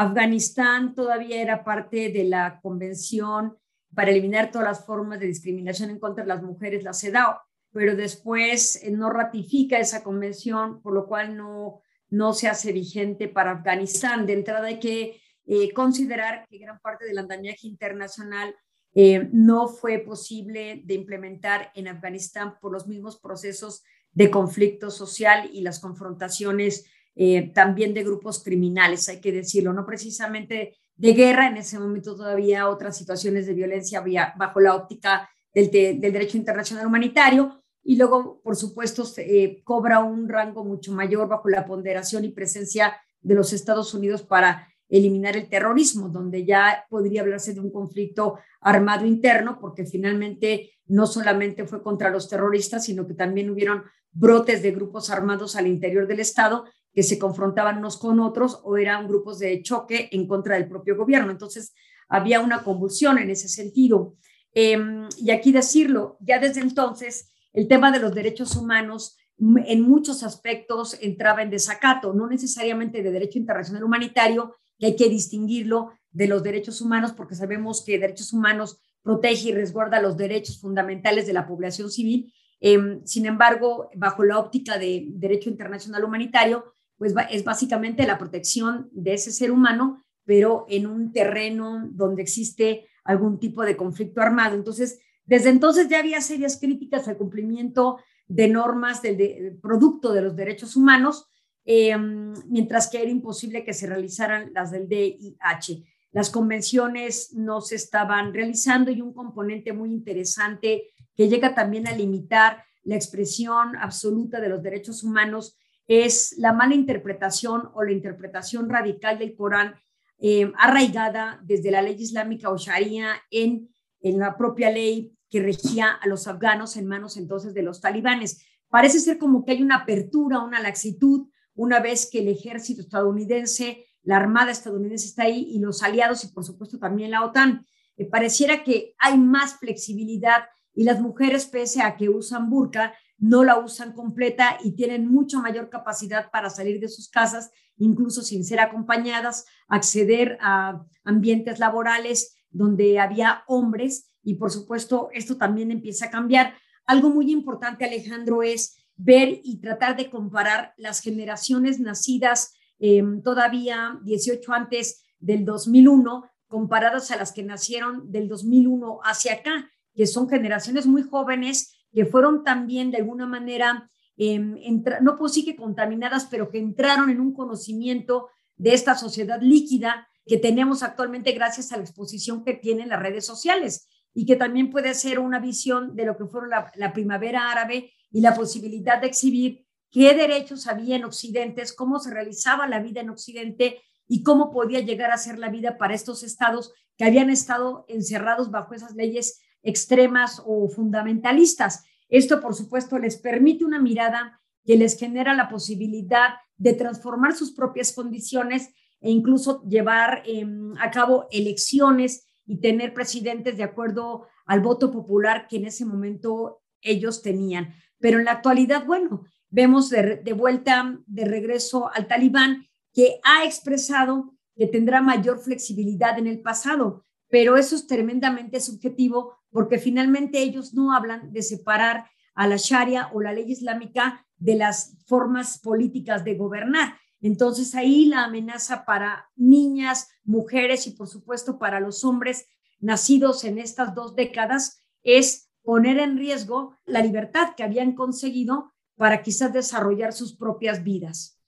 Afganistán 0.00 0.94
todavía 0.94 1.42
era 1.42 1.62
parte 1.62 2.10
de 2.10 2.24
la 2.24 2.58
Convención 2.62 3.58
para 3.94 4.10
eliminar 4.10 4.50
todas 4.50 4.66
las 4.66 4.86
formas 4.86 5.20
de 5.20 5.26
discriminación 5.26 5.90
en 5.90 5.98
contra 5.98 6.24
de 6.24 6.28
las 6.28 6.42
mujeres, 6.42 6.82
la 6.82 6.94
CEDAW, 6.94 7.34
pero 7.70 7.94
después 7.94 8.82
eh, 8.82 8.90
no 8.92 9.10
ratifica 9.10 9.78
esa 9.78 10.02
convención, 10.02 10.80
por 10.80 10.94
lo 10.94 11.06
cual 11.06 11.36
no, 11.36 11.82
no 12.08 12.32
se 12.32 12.48
hace 12.48 12.72
vigente 12.72 13.28
para 13.28 13.50
Afganistán. 13.50 14.24
De 14.24 14.32
entrada 14.32 14.68
hay 14.68 14.80
que 14.80 15.20
eh, 15.44 15.70
considerar 15.74 16.46
que 16.48 16.56
gran 16.56 16.80
parte 16.80 17.04
del 17.04 17.18
andamiaje 17.18 17.66
internacional 17.66 18.56
eh, 18.94 19.28
no 19.34 19.68
fue 19.68 19.98
posible 19.98 20.80
de 20.82 20.94
implementar 20.94 21.72
en 21.74 21.88
Afganistán 21.88 22.54
por 22.58 22.72
los 22.72 22.88
mismos 22.88 23.20
procesos 23.20 23.82
de 24.12 24.30
conflicto 24.30 24.90
social 24.90 25.50
y 25.52 25.60
las 25.60 25.78
confrontaciones 25.78 26.86
eh, 27.14 27.50
también 27.52 27.92
de 27.94 28.04
grupos 28.04 28.42
criminales, 28.42 29.08
hay 29.08 29.20
que 29.20 29.32
decirlo, 29.32 29.72
no 29.72 29.84
precisamente 29.84 30.76
de 30.96 31.12
guerra, 31.12 31.48
en 31.48 31.56
ese 31.56 31.78
momento 31.78 32.14
todavía 32.14 32.68
otras 32.68 32.96
situaciones 32.96 33.46
de 33.46 33.54
violencia 33.54 34.04
bajo 34.36 34.60
la 34.60 34.74
óptica 34.74 35.28
del, 35.52 35.70
derecho 35.70 36.36
internacional 36.36 36.86
humanitario, 36.86 37.62
y 37.82 37.96
luego, 37.96 38.40
por 38.42 38.56
supuesto, 38.56 39.04
eh, 39.16 39.62
cobra 39.64 40.00
un 40.00 40.28
rango 40.28 40.64
mucho 40.64 40.92
mayor 40.92 41.26
bajo 41.28 41.48
la 41.48 41.64
ponderación 41.64 42.24
y 42.24 42.32
presencia 42.32 42.96
de 43.22 43.34
los 43.34 43.52
Estados 43.52 43.94
Unidos 43.94 44.22
para 44.22 44.68
eliminar 44.90 45.36
el 45.36 45.48
terrorismo, 45.48 46.08
donde 46.08 46.44
ya 46.44 46.84
podría 46.90 47.22
hablarse 47.22 47.54
de 47.54 47.60
un 47.60 47.70
conflicto 47.70 48.38
armado 48.60 49.06
interno, 49.06 49.58
porque 49.60 49.86
finalmente 49.86 50.72
no 50.86 51.06
solamente 51.06 51.64
fue 51.64 51.82
contra 51.82 52.10
los 52.10 52.28
terroristas, 52.28 52.84
sino 52.84 53.06
que 53.06 53.14
también 53.14 53.48
hubieron 53.50 53.84
brotes 54.12 54.62
de 54.62 54.72
grupos 54.72 55.08
armados 55.08 55.56
al 55.56 55.68
interior 55.68 56.06
del 56.06 56.20
Estado 56.20 56.64
que 56.92 57.02
se 57.02 57.18
confrontaban 57.18 57.78
unos 57.78 57.98
con 57.98 58.20
otros 58.20 58.60
o 58.64 58.76
eran 58.76 59.06
grupos 59.06 59.38
de 59.38 59.62
choque 59.62 60.08
en 60.12 60.26
contra 60.26 60.56
del 60.56 60.68
propio 60.68 60.96
gobierno. 60.96 61.30
Entonces, 61.30 61.72
había 62.08 62.40
una 62.40 62.62
convulsión 62.62 63.18
en 63.18 63.30
ese 63.30 63.48
sentido. 63.48 64.16
Em, 64.52 65.08
y 65.16 65.30
aquí 65.30 65.52
decirlo, 65.52 66.16
ya 66.20 66.38
desde 66.38 66.60
entonces, 66.60 67.32
el 67.52 67.68
tema 67.68 67.92
de 67.92 68.00
los 68.00 68.14
derechos 68.14 68.56
humanos 68.56 69.16
en 69.40 69.80
muchos 69.82 70.22
aspectos 70.22 70.98
entraba 71.00 71.42
en 71.42 71.50
desacato, 71.50 72.12
no 72.12 72.26
necesariamente 72.26 73.02
de 73.02 73.10
derecho 73.10 73.38
internacional 73.38 73.84
humanitario, 73.84 74.56
que 74.78 74.86
hay 74.86 74.96
que 74.96 75.08
distinguirlo 75.08 75.92
de 76.10 76.26
los 76.26 76.42
derechos 76.42 76.80
humanos, 76.80 77.12
porque 77.12 77.34
sabemos 77.34 77.82
que 77.84 77.98
derechos 77.98 78.32
humanos 78.32 78.80
protege 79.02 79.48
y 79.48 79.52
resguarda 79.52 80.02
los 80.02 80.16
derechos 80.16 80.60
fundamentales 80.60 81.26
de 81.26 81.32
la 81.32 81.46
población 81.46 81.90
civil. 81.90 82.32
Em, 82.60 83.04
sin 83.06 83.24
embargo, 83.24 83.88
bajo 83.94 84.24
la 84.24 84.38
óptica 84.38 84.76
de 84.76 85.06
derecho 85.08 85.48
internacional 85.48 86.04
humanitario, 86.04 86.74
pues 87.00 87.14
es 87.30 87.44
básicamente 87.44 88.06
la 88.06 88.18
protección 88.18 88.90
de 88.92 89.14
ese 89.14 89.32
ser 89.32 89.52
humano, 89.52 90.04
pero 90.26 90.66
en 90.68 90.86
un 90.86 91.14
terreno 91.14 91.88
donde 91.92 92.20
existe 92.20 92.88
algún 93.04 93.40
tipo 93.40 93.62
de 93.62 93.74
conflicto 93.74 94.20
armado. 94.20 94.54
Entonces, 94.54 95.00
desde 95.24 95.48
entonces 95.48 95.88
ya 95.88 96.00
había 96.00 96.20
serias 96.20 96.58
críticas 96.60 97.08
al 97.08 97.16
cumplimiento 97.16 98.00
de 98.28 98.48
normas 98.48 99.00
del, 99.00 99.58
producto 99.62 100.12
de 100.12 100.20
los 100.20 100.36
derechos 100.36 100.76
humanos, 100.76 101.26
em, 101.64 102.34
mientras 102.50 102.90
que 102.90 103.00
era 103.00 103.10
imposible 103.10 103.64
que 103.64 103.72
se 103.72 103.86
realizaran 103.86 104.52
las 104.52 104.70
del 104.70 104.86
DIH. 104.86 105.82
Las 106.12 106.28
convenciones 106.28 107.32
no 107.32 107.62
se 107.62 107.76
estaban 107.76 108.34
realizando 108.34 108.90
y 108.90 109.00
un 109.00 109.14
componente 109.14 109.72
muy 109.72 109.90
interesante 109.90 110.92
que 111.16 111.30
llega 111.30 111.54
también 111.54 111.86
a 111.86 111.96
limitar 111.96 112.62
la 112.82 112.96
expresión 112.96 113.74
absoluta 113.76 114.38
de 114.38 114.50
los 114.50 114.62
derechos 114.62 115.02
humanos 115.02 115.56
es 115.90 116.38
la 116.38 116.52
mala 116.52 116.76
interpretación 116.76 117.68
o 117.74 117.82
la 117.82 117.90
interpretación 117.90 118.70
radical 118.70 119.18
del 119.18 119.34
Corán 119.34 119.74
eh, 120.20 120.52
arraigada 120.56 121.40
desde 121.42 121.72
la 121.72 121.82
ley 121.82 121.96
islámica 121.98 122.48
o 122.48 122.56
sharia 122.56 123.20
en, 123.28 123.68
en 124.00 124.18
la 124.20 124.36
propia 124.36 124.70
ley 124.70 125.12
que 125.28 125.42
regía 125.42 125.90
a 125.90 126.06
los 126.06 126.28
afganos 126.28 126.76
en 126.76 126.86
manos 126.86 127.16
entonces 127.16 127.54
de 127.54 127.64
los 127.64 127.80
talibanes. 127.80 128.40
Parece 128.68 129.00
ser 129.00 129.18
como 129.18 129.44
que 129.44 129.50
hay 129.50 129.62
una 129.64 129.78
apertura, 129.78 130.38
una 130.38 130.62
laxitud, 130.62 131.26
una 131.56 131.80
vez 131.80 132.08
que 132.08 132.20
el 132.20 132.28
ejército 132.28 132.82
estadounidense, 132.82 133.84
la 134.04 134.18
armada 134.18 134.52
estadounidense 134.52 135.06
está 135.06 135.24
ahí 135.24 135.48
y 135.50 135.58
los 135.58 135.82
aliados 135.82 136.22
y 136.22 136.28
por 136.28 136.44
supuesto 136.44 136.78
también 136.78 137.10
la 137.10 137.24
OTAN. 137.24 137.66
Eh, 137.96 138.06
pareciera 138.06 138.62
que 138.62 138.94
hay 138.96 139.18
más 139.18 139.58
flexibilidad 139.58 140.44
y 140.72 140.84
las 140.84 141.00
mujeres, 141.00 141.46
pese 141.46 141.82
a 141.82 141.96
que 141.96 142.08
usan 142.08 142.48
burka, 142.48 142.94
no 143.20 143.44
la 143.44 143.58
usan 143.58 143.92
completa 143.92 144.58
y 144.64 144.72
tienen 144.72 145.06
mucha 145.06 145.38
mayor 145.38 145.68
capacidad 145.68 146.30
para 146.30 146.48
salir 146.48 146.80
de 146.80 146.88
sus 146.88 147.08
casas, 147.08 147.50
incluso 147.76 148.22
sin 148.22 148.44
ser 148.44 148.60
acompañadas, 148.60 149.44
acceder 149.68 150.38
a 150.40 150.82
ambientes 151.04 151.58
laborales 151.58 152.34
donde 152.50 152.98
había 152.98 153.44
hombres 153.46 154.10
y 154.22 154.34
por 154.34 154.50
supuesto 154.50 155.10
esto 155.12 155.36
también 155.36 155.70
empieza 155.70 156.06
a 156.06 156.10
cambiar. 156.10 156.54
Algo 156.86 157.10
muy 157.10 157.30
importante, 157.30 157.84
Alejandro, 157.84 158.42
es 158.42 158.76
ver 158.96 159.40
y 159.44 159.60
tratar 159.60 159.96
de 159.96 160.10
comparar 160.10 160.74
las 160.76 161.00
generaciones 161.00 161.78
nacidas 161.78 162.54
em, 162.78 163.22
todavía 163.22 163.98
18 164.02 164.52
antes 164.52 165.04
del 165.18 165.44
2001 165.44 166.24
comparadas 166.48 167.10
a 167.10 167.16
las 167.16 167.32
que 167.32 167.42
nacieron 167.42 168.10
del 168.10 168.28
2001 168.28 169.00
hacia 169.04 169.34
acá, 169.34 169.70
que 169.94 170.06
son 170.06 170.28
generaciones 170.28 170.86
muy 170.86 171.02
jóvenes 171.02 171.79
que 171.92 172.06
fueron 172.06 172.44
también 172.44 172.90
de 172.90 172.98
alguna 172.98 173.26
manera, 173.26 173.90
em, 174.16 174.56
no 175.00 175.16
puedo 175.16 175.28
decir 175.28 175.44
que 175.44 175.56
contaminadas, 175.56 176.26
pero 176.30 176.50
que 176.50 176.58
entraron 176.58 177.10
en 177.10 177.20
un 177.20 177.32
conocimiento 177.32 178.28
de 178.56 178.74
esta 178.74 178.94
sociedad 178.94 179.40
líquida 179.40 180.08
que 180.26 180.36
tenemos 180.36 180.82
actualmente 180.82 181.32
gracias 181.32 181.72
a 181.72 181.76
la 181.76 181.82
exposición 181.82 182.44
que 182.44 182.54
tienen 182.54 182.88
las 182.88 183.00
redes 183.00 183.24
sociales 183.24 183.88
y 184.12 184.26
que 184.26 184.36
también 184.36 184.70
puede 184.70 184.94
ser 184.94 185.18
una 185.18 185.38
visión 185.38 185.96
de 185.96 186.04
lo 186.04 186.16
que 186.16 186.26
fueron 186.26 186.50
la, 186.50 186.70
la 186.74 186.92
primavera 186.92 187.50
árabe 187.50 187.92
y 188.10 188.20
la 188.20 188.34
posibilidad 188.34 189.00
de 189.00 189.06
exhibir 189.06 189.66
qué 189.90 190.14
derechos 190.14 190.66
había 190.66 190.96
en 190.96 191.04
Occidente, 191.04 191.62
cómo 191.76 191.98
se 191.98 192.10
realizaba 192.10 192.68
la 192.68 192.80
vida 192.80 193.00
en 193.00 193.10
Occidente 193.10 193.80
y 194.06 194.22
cómo 194.22 194.50
podía 194.50 194.80
llegar 194.80 195.10
a 195.10 195.18
ser 195.18 195.38
la 195.38 195.48
vida 195.48 195.78
para 195.78 195.94
estos 195.94 196.22
estados 196.22 196.72
que 196.96 197.04
habían 197.04 197.30
estado 197.30 197.84
encerrados 197.88 198.50
bajo 198.50 198.74
esas 198.74 198.94
leyes 198.94 199.40
extremas 199.62 200.42
o 200.44 200.68
fundamentalistas. 200.68 201.84
Esto, 202.08 202.40
por 202.40 202.54
supuesto, 202.54 202.98
les 202.98 203.16
permite 203.16 203.64
una 203.64 203.80
mirada 203.80 204.40
que 204.64 204.76
les 204.76 204.98
genera 204.98 205.34
la 205.34 205.48
posibilidad 205.48 206.34
de 206.56 206.74
transformar 206.74 207.34
sus 207.34 207.52
propias 207.52 207.92
condiciones 207.92 208.70
e 209.00 209.10
incluso 209.10 209.62
llevar 209.66 210.22
em, 210.26 210.74
a 210.78 210.90
cabo 210.90 211.26
elecciones 211.30 212.26
y 212.46 212.60
tener 212.60 212.92
presidentes 212.92 213.56
de 213.56 213.62
acuerdo 213.62 214.26
al 214.44 214.60
voto 214.60 214.90
popular 214.90 215.46
que 215.48 215.56
en 215.56 215.66
ese 215.66 215.84
momento 215.84 216.62
ellos 216.82 217.22
tenían. 217.22 217.72
Pero 217.98 218.18
en 218.18 218.24
la 218.24 218.32
actualidad, 218.32 218.84
bueno, 218.86 219.24
vemos 219.48 219.88
de, 219.90 220.16
de 220.16 220.32
vuelta, 220.32 220.98
de 221.06 221.24
regreso 221.24 221.90
al 221.92 222.06
talibán, 222.06 222.66
que 222.92 223.20
ha 223.22 223.44
expresado 223.44 224.34
que 224.56 224.66
tendrá 224.66 225.00
mayor 225.00 225.38
flexibilidad 225.38 226.18
en 226.18 226.26
el 226.26 226.40
pasado, 226.40 227.04
pero 227.28 227.56
eso 227.56 227.76
es 227.76 227.86
tremendamente 227.86 228.60
subjetivo 228.60 229.39
porque 229.50 229.78
finalmente 229.78 230.40
ellos 230.40 230.74
no 230.74 230.94
hablan 230.94 231.32
de 231.32 231.42
separar 231.42 232.06
a 232.34 232.46
la 232.46 232.56
Sharia 232.56 233.10
o 233.12 233.20
la 233.20 233.32
ley 233.32 233.50
islámica 233.50 234.26
de 234.36 234.56
las 234.56 234.96
formas 235.06 235.58
políticas 235.58 236.24
de 236.24 236.36
gobernar. 236.36 236.94
Entonces 237.20 237.74
ahí 237.74 238.06
la 238.06 238.24
amenaza 238.24 238.84
para 238.84 239.28
niñas, 239.36 240.08
mujeres 240.24 240.86
y 240.86 240.92
por 240.92 241.08
supuesto 241.08 241.58
para 241.58 241.80
los 241.80 242.04
hombres 242.04 242.46
nacidos 242.78 243.44
en 243.44 243.58
estas 243.58 243.94
dos 243.94 244.14
décadas 244.14 244.82
es 245.02 245.50
poner 245.62 245.98
en 245.98 246.16
riesgo 246.16 246.76
la 246.86 247.02
libertad 247.02 247.54
que 247.56 247.62
habían 247.62 247.94
conseguido 247.94 248.72
para 248.96 249.22
quizás 249.22 249.52
desarrollar 249.52 250.12
sus 250.12 250.34
propias 250.34 250.82
vidas. 250.82 251.38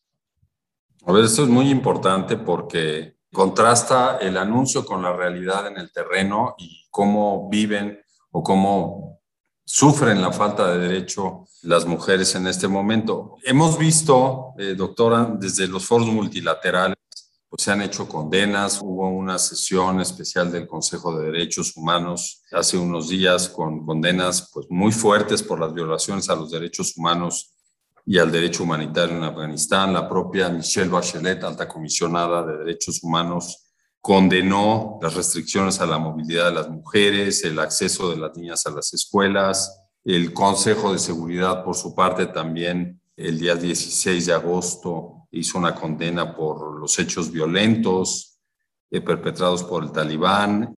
A 1.04 1.12
ver, 1.12 1.25
esto 1.25 1.42
es 1.42 1.49
muy 1.49 1.71
importante 1.71 2.37
porque 2.37 3.16
contrasta 3.33 4.19
el 4.21 4.37
anuncio 4.37 4.85
con 4.85 5.03
la 5.03 5.12
realidad 5.12 5.67
en 5.67 5.79
el 5.79 5.91
terreno 5.91 6.55
y 6.59 6.87
cómo 6.91 7.49
viven 7.49 7.99
o 8.31 8.43
cómo 8.43 9.21
sufren 9.65 10.21
la 10.21 10.33
falta 10.33 10.71
de 10.73 10.79
derecho 10.79 11.47
las 11.62 11.87
mujeres 11.87 12.35
en 12.35 12.47
este 12.47 12.69
momento. 12.69 13.37
Hemos 13.45 13.79
visto, 13.79 14.55
eh, 14.59 14.75
doctora, 14.75 15.35
desde 15.39 15.67
los 15.67 15.87
foros 15.87 16.09
multilaterales, 16.09 16.97
pues 17.49 17.62
se 17.62 17.71
han 17.71 17.83
hecho 17.83 18.09
condenas. 18.09 18.81
Hubo 18.83 19.09
una 19.09 19.39
sesión 19.39 20.01
especial 20.01 20.51
del 20.51 20.67
Consejo 20.67 21.17
de 21.19 21.31
Derechos 21.31 21.77
Humanos 21.77 22.43
hace 22.51 22.77
unos 22.77 23.09
días 23.09 23.49
con 23.49 23.87
condenas 23.87 24.51
pues, 24.53 24.67
muy 24.69 24.93
fuertes 24.93 25.43
por 25.43 25.61
las 25.61 25.73
violaciones 25.73 26.29
a 26.29 26.35
los 26.35 26.51
derechos 26.51 26.97
humanos 26.97 27.53
y 28.04 28.18
al 28.18 28.32
derecho 28.32 28.64
humanitario 28.64 29.16
en 29.16 29.25
Afganistán. 29.25 29.92
La 29.92 30.09
propia 30.09 30.49
Michelle 30.49 30.88
Bachelet, 30.90 31.42
alta 31.44 31.68
comisionada 31.68 32.44
de 32.44 32.59
derechos 32.59 33.02
humanos, 33.02 33.73
condenó 34.00 34.99
las 35.00 35.14
restricciones 35.14 35.80
a 35.80 35.87
la 35.87 35.99
movilidad 35.99 36.47
de 36.47 36.54
las 36.54 36.68
mujeres, 36.68 37.44
el 37.44 37.59
acceso 37.59 38.11
de 38.11 38.16
las 38.16 38.37
niñas 38.37 38.66
a 38.66 38.71
las 38.71 38.92
escuelas. 38.92 39.80
El 40.04 40.32
Consejo 40.32 40.92
de 40.92 40.99
Seguridad, 40.99 41.64
por 41.64 41.76
su 41.76 41.94
parte, 41.94 42.26
también 42.26 43.00
el 43.16 43.38
día 43.38 43.54
16 43.54 44.26
de 44.26 44.32
agosto 44.32 45.28
hizo 45.30 45.59
una 45.59 45.75
condena 45.75 46.35
por 46.35 46.78
los 46.78 46.99
hechos 46.99 47.30
violentos 47.30 48.40
eh, 48.90 49.00
perpetrados 49.00 49.62
por 49.62 49.85
el 49.85 49.92
talibán. 49.92 50.75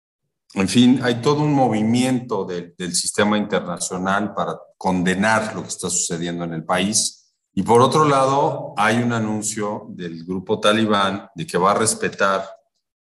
En 0.55 0.67
fin, 0.67 0.99
hay 1.01 1.21
todo 1.21 1.41
un 1.41 1.53
movimiento 1.53 2.45
del 2.45 2.93
sistema 2.93 3.37
internacional 3.37 4.33
para 4.35 4.55
condenar 4.83 5.55
lo 5.55 5.61
que 5.61 5.69
está 5.69 5.89
sucediendo 5.89 6.43
en 6.43 6.51
el 6.51 6.65
país. 6.65 7.33
Y 7.53 7.63
por 7.63 7.79
otro 7.79 8.03
lado, 8.03 8.73
hay 8.75 8.97
un 8.97 9.13
anuncio 9.13 9.85
del 9.87 10.25
grupo 10.25 10.59
talibán 10.59 11.29
de 11.35 11.47
que 11.47 11.57
va 11.57 11.71
a 11.71 11.75
respetar 11.75 12.45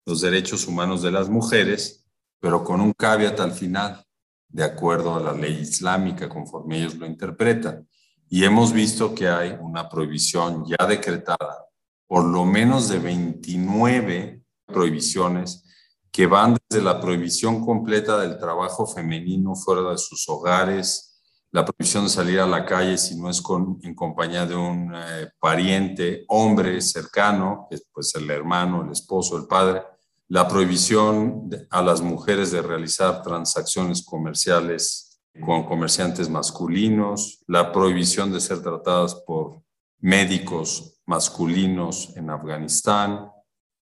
los 0.05 0.21
derechos 0.21 0.65
humanos 0.65 1.01
de 1.01 1.11
las 1.11 1.27
mujeres, 1.27 2.05
pero 2.39 2.63
con 2.63 2.79
un 2.79 2.93
caveat 2.93 3.37
al 3.41 3.51
final, 3.51 4.01
de 4.47 4.63
acuerdo 4.63 5.13
a 5.13 5.19
la 5.19 5.33
ley 5.33 5.59
islámica, 5.59 6.29
conforme 6.29 6.77
ellos 6.77 6.95
lo 6.95 7.05
interpretan. 7.05 7.85
Y 8.29 8.45
hemos 8.45 8.71
visto 8.71 9.13
que 9.13 9.27
hay 9.27 9.57
una 9.59 9.89
prohibición 9.89 10.63
ya 10.65 10.87
decretada, 10.87 11.65
por 12.07 12.23
lo 12.23 12.45
menos 12.45 12.87
de 12.87 12.99
29 12.99 14.41
prohibiciones 14.67 15.65
que 16.09 16.27
van 16.27 16.55
desde 16.69 16.81
la 16.81 17.01
prohibición 17.01 17.59
completa 17.59 18.21
del 18.21 18.37
trabajo 18.37 18.87
femenino 18.87 19.53
fuera 19.53 19.91
de 19.91 19.97
sus 19.97 20.29
hogares, 20.29 21.12
la 21.53 21.63
prohibición 21.63 22.05
de 22.05 22.09
salir 22.09 22.39
a 22.39 22.47
la 22.47 22.65
calle 22.65 22.97
si 22.97 23.15
no 23.15 23.29
es 23.29 23.39
con, 23.39 23.79
en 23.83 23.93
compañía 23.93 24.47
de 24.47 24.55
un 24.55 24.91
eh, 24.95 25.29
pariente, 25.39 26.25
hombre 26.29 26.81
cercano, 26.81 27.67
que 27.69 27.77
puede 27.93 28.05
ser 28.05 28.23
el 28.23 28.31
hermano, 28.31 28.83
el 28.83 28.91
esposo, 28.91 29.37
el 29.37 29.45
padre, 29.45 29.83
la 30.29 30.47
prohibición 30.47 31.51
a 31.69 31.83
las 31.83 32.01
mujeres 32.01 32.49
de 32.49 32.63
realizar 32.63 33.21
transacciones 33.21 34.03
comerciales 34.03 35.21
con 35.45 35.63
comerciantes 35.63 36.27
masculinos, 36.27 37.43
la 37.45 37.71
prohibición 37.71 38.33
de 38.33 38.39
ser 38.39 38.63
tratadas 38.63 39.13
por 39.13 39.61
médicos 39.99 40.99
masculinos 41.05 42.17
en 42.17 42.31
Afganistán, 42.31 43.29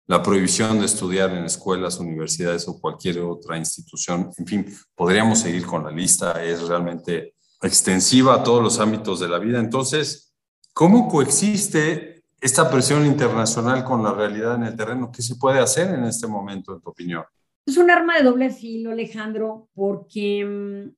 la 0.07 0.23
prohibición 0.23 0.79
de 0.79 0.87
estudiar 0.87 1.35
en 1.35 1.45
escuelas, 1.45 1.99
universidades 1.99 2.67
o 2.67 2.81
cualquier 2.81 3.21
otra 3.21 3.59
institución. 3.59 4.31
En 4.39 4.47
fin, 4.47 4.79
podríamos 4.95 5.41
seguir 5.41 5.67
con 5.67 5.85
la 5.85 5.91
lista, 5.91 6.43
es 6.43 6.67
realmente 6.67 7.35
extensiva 7.63 8.35
a 8.35 8.43
todos 8.43 8.63
los 8.63 8.79
ámbitos 8.79 9.21
de 9.21 9.29
la 9.29 9.39
vida. 9.39 9.59
Entonces, 9.59 10.35
¿cómo 10.73 11.09
coexiste 11.09 12.19
esta 12.41 12.71
presión 12.71 13.05
internacional 13.05 13.85
con 13.85 14.03
la 14.03 14.13
realidad 14.13 14.55
en 14.57 14.65
el 14.65 14.77
terreno, 14.77 15.11
¿qué 15.11 15.23
se 15.23 15.37
puede 15.37 15.59
hacer 15.59 15.93
en 15.93 16.05
este 16.05 16.27
momento, 16.27 16.75
en 16.75 16.81
tu 16.81 16.91
opinión? 16.91 17.25
Es 17.67 17.77
un 17.77 17.91
arma 17.91 18.17
de 18.17 18.23
doble 18.23 18.51
filo, 18.51 18.93
Alejandro, 18.93 19.69
porque 19.75 20.45
mm, 20.45 20.97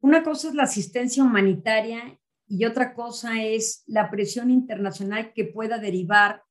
una 0.00 0.22
cosa 0.22 0.48
es 0.48 0.54
la 0.54 0.64
asistencia 0.64 1.22
humanitaria 1.22 2.18
y 2.46 2.64
otra 2.64 2.94
cosa 2.94 3.42
es 3.42 3.84
la 3.86 4.10
presión 4.10 4.50
internacional 4.50 5.32
que 5.32 5.44
pueda 5.44 5.78
derivar 5.78 6.42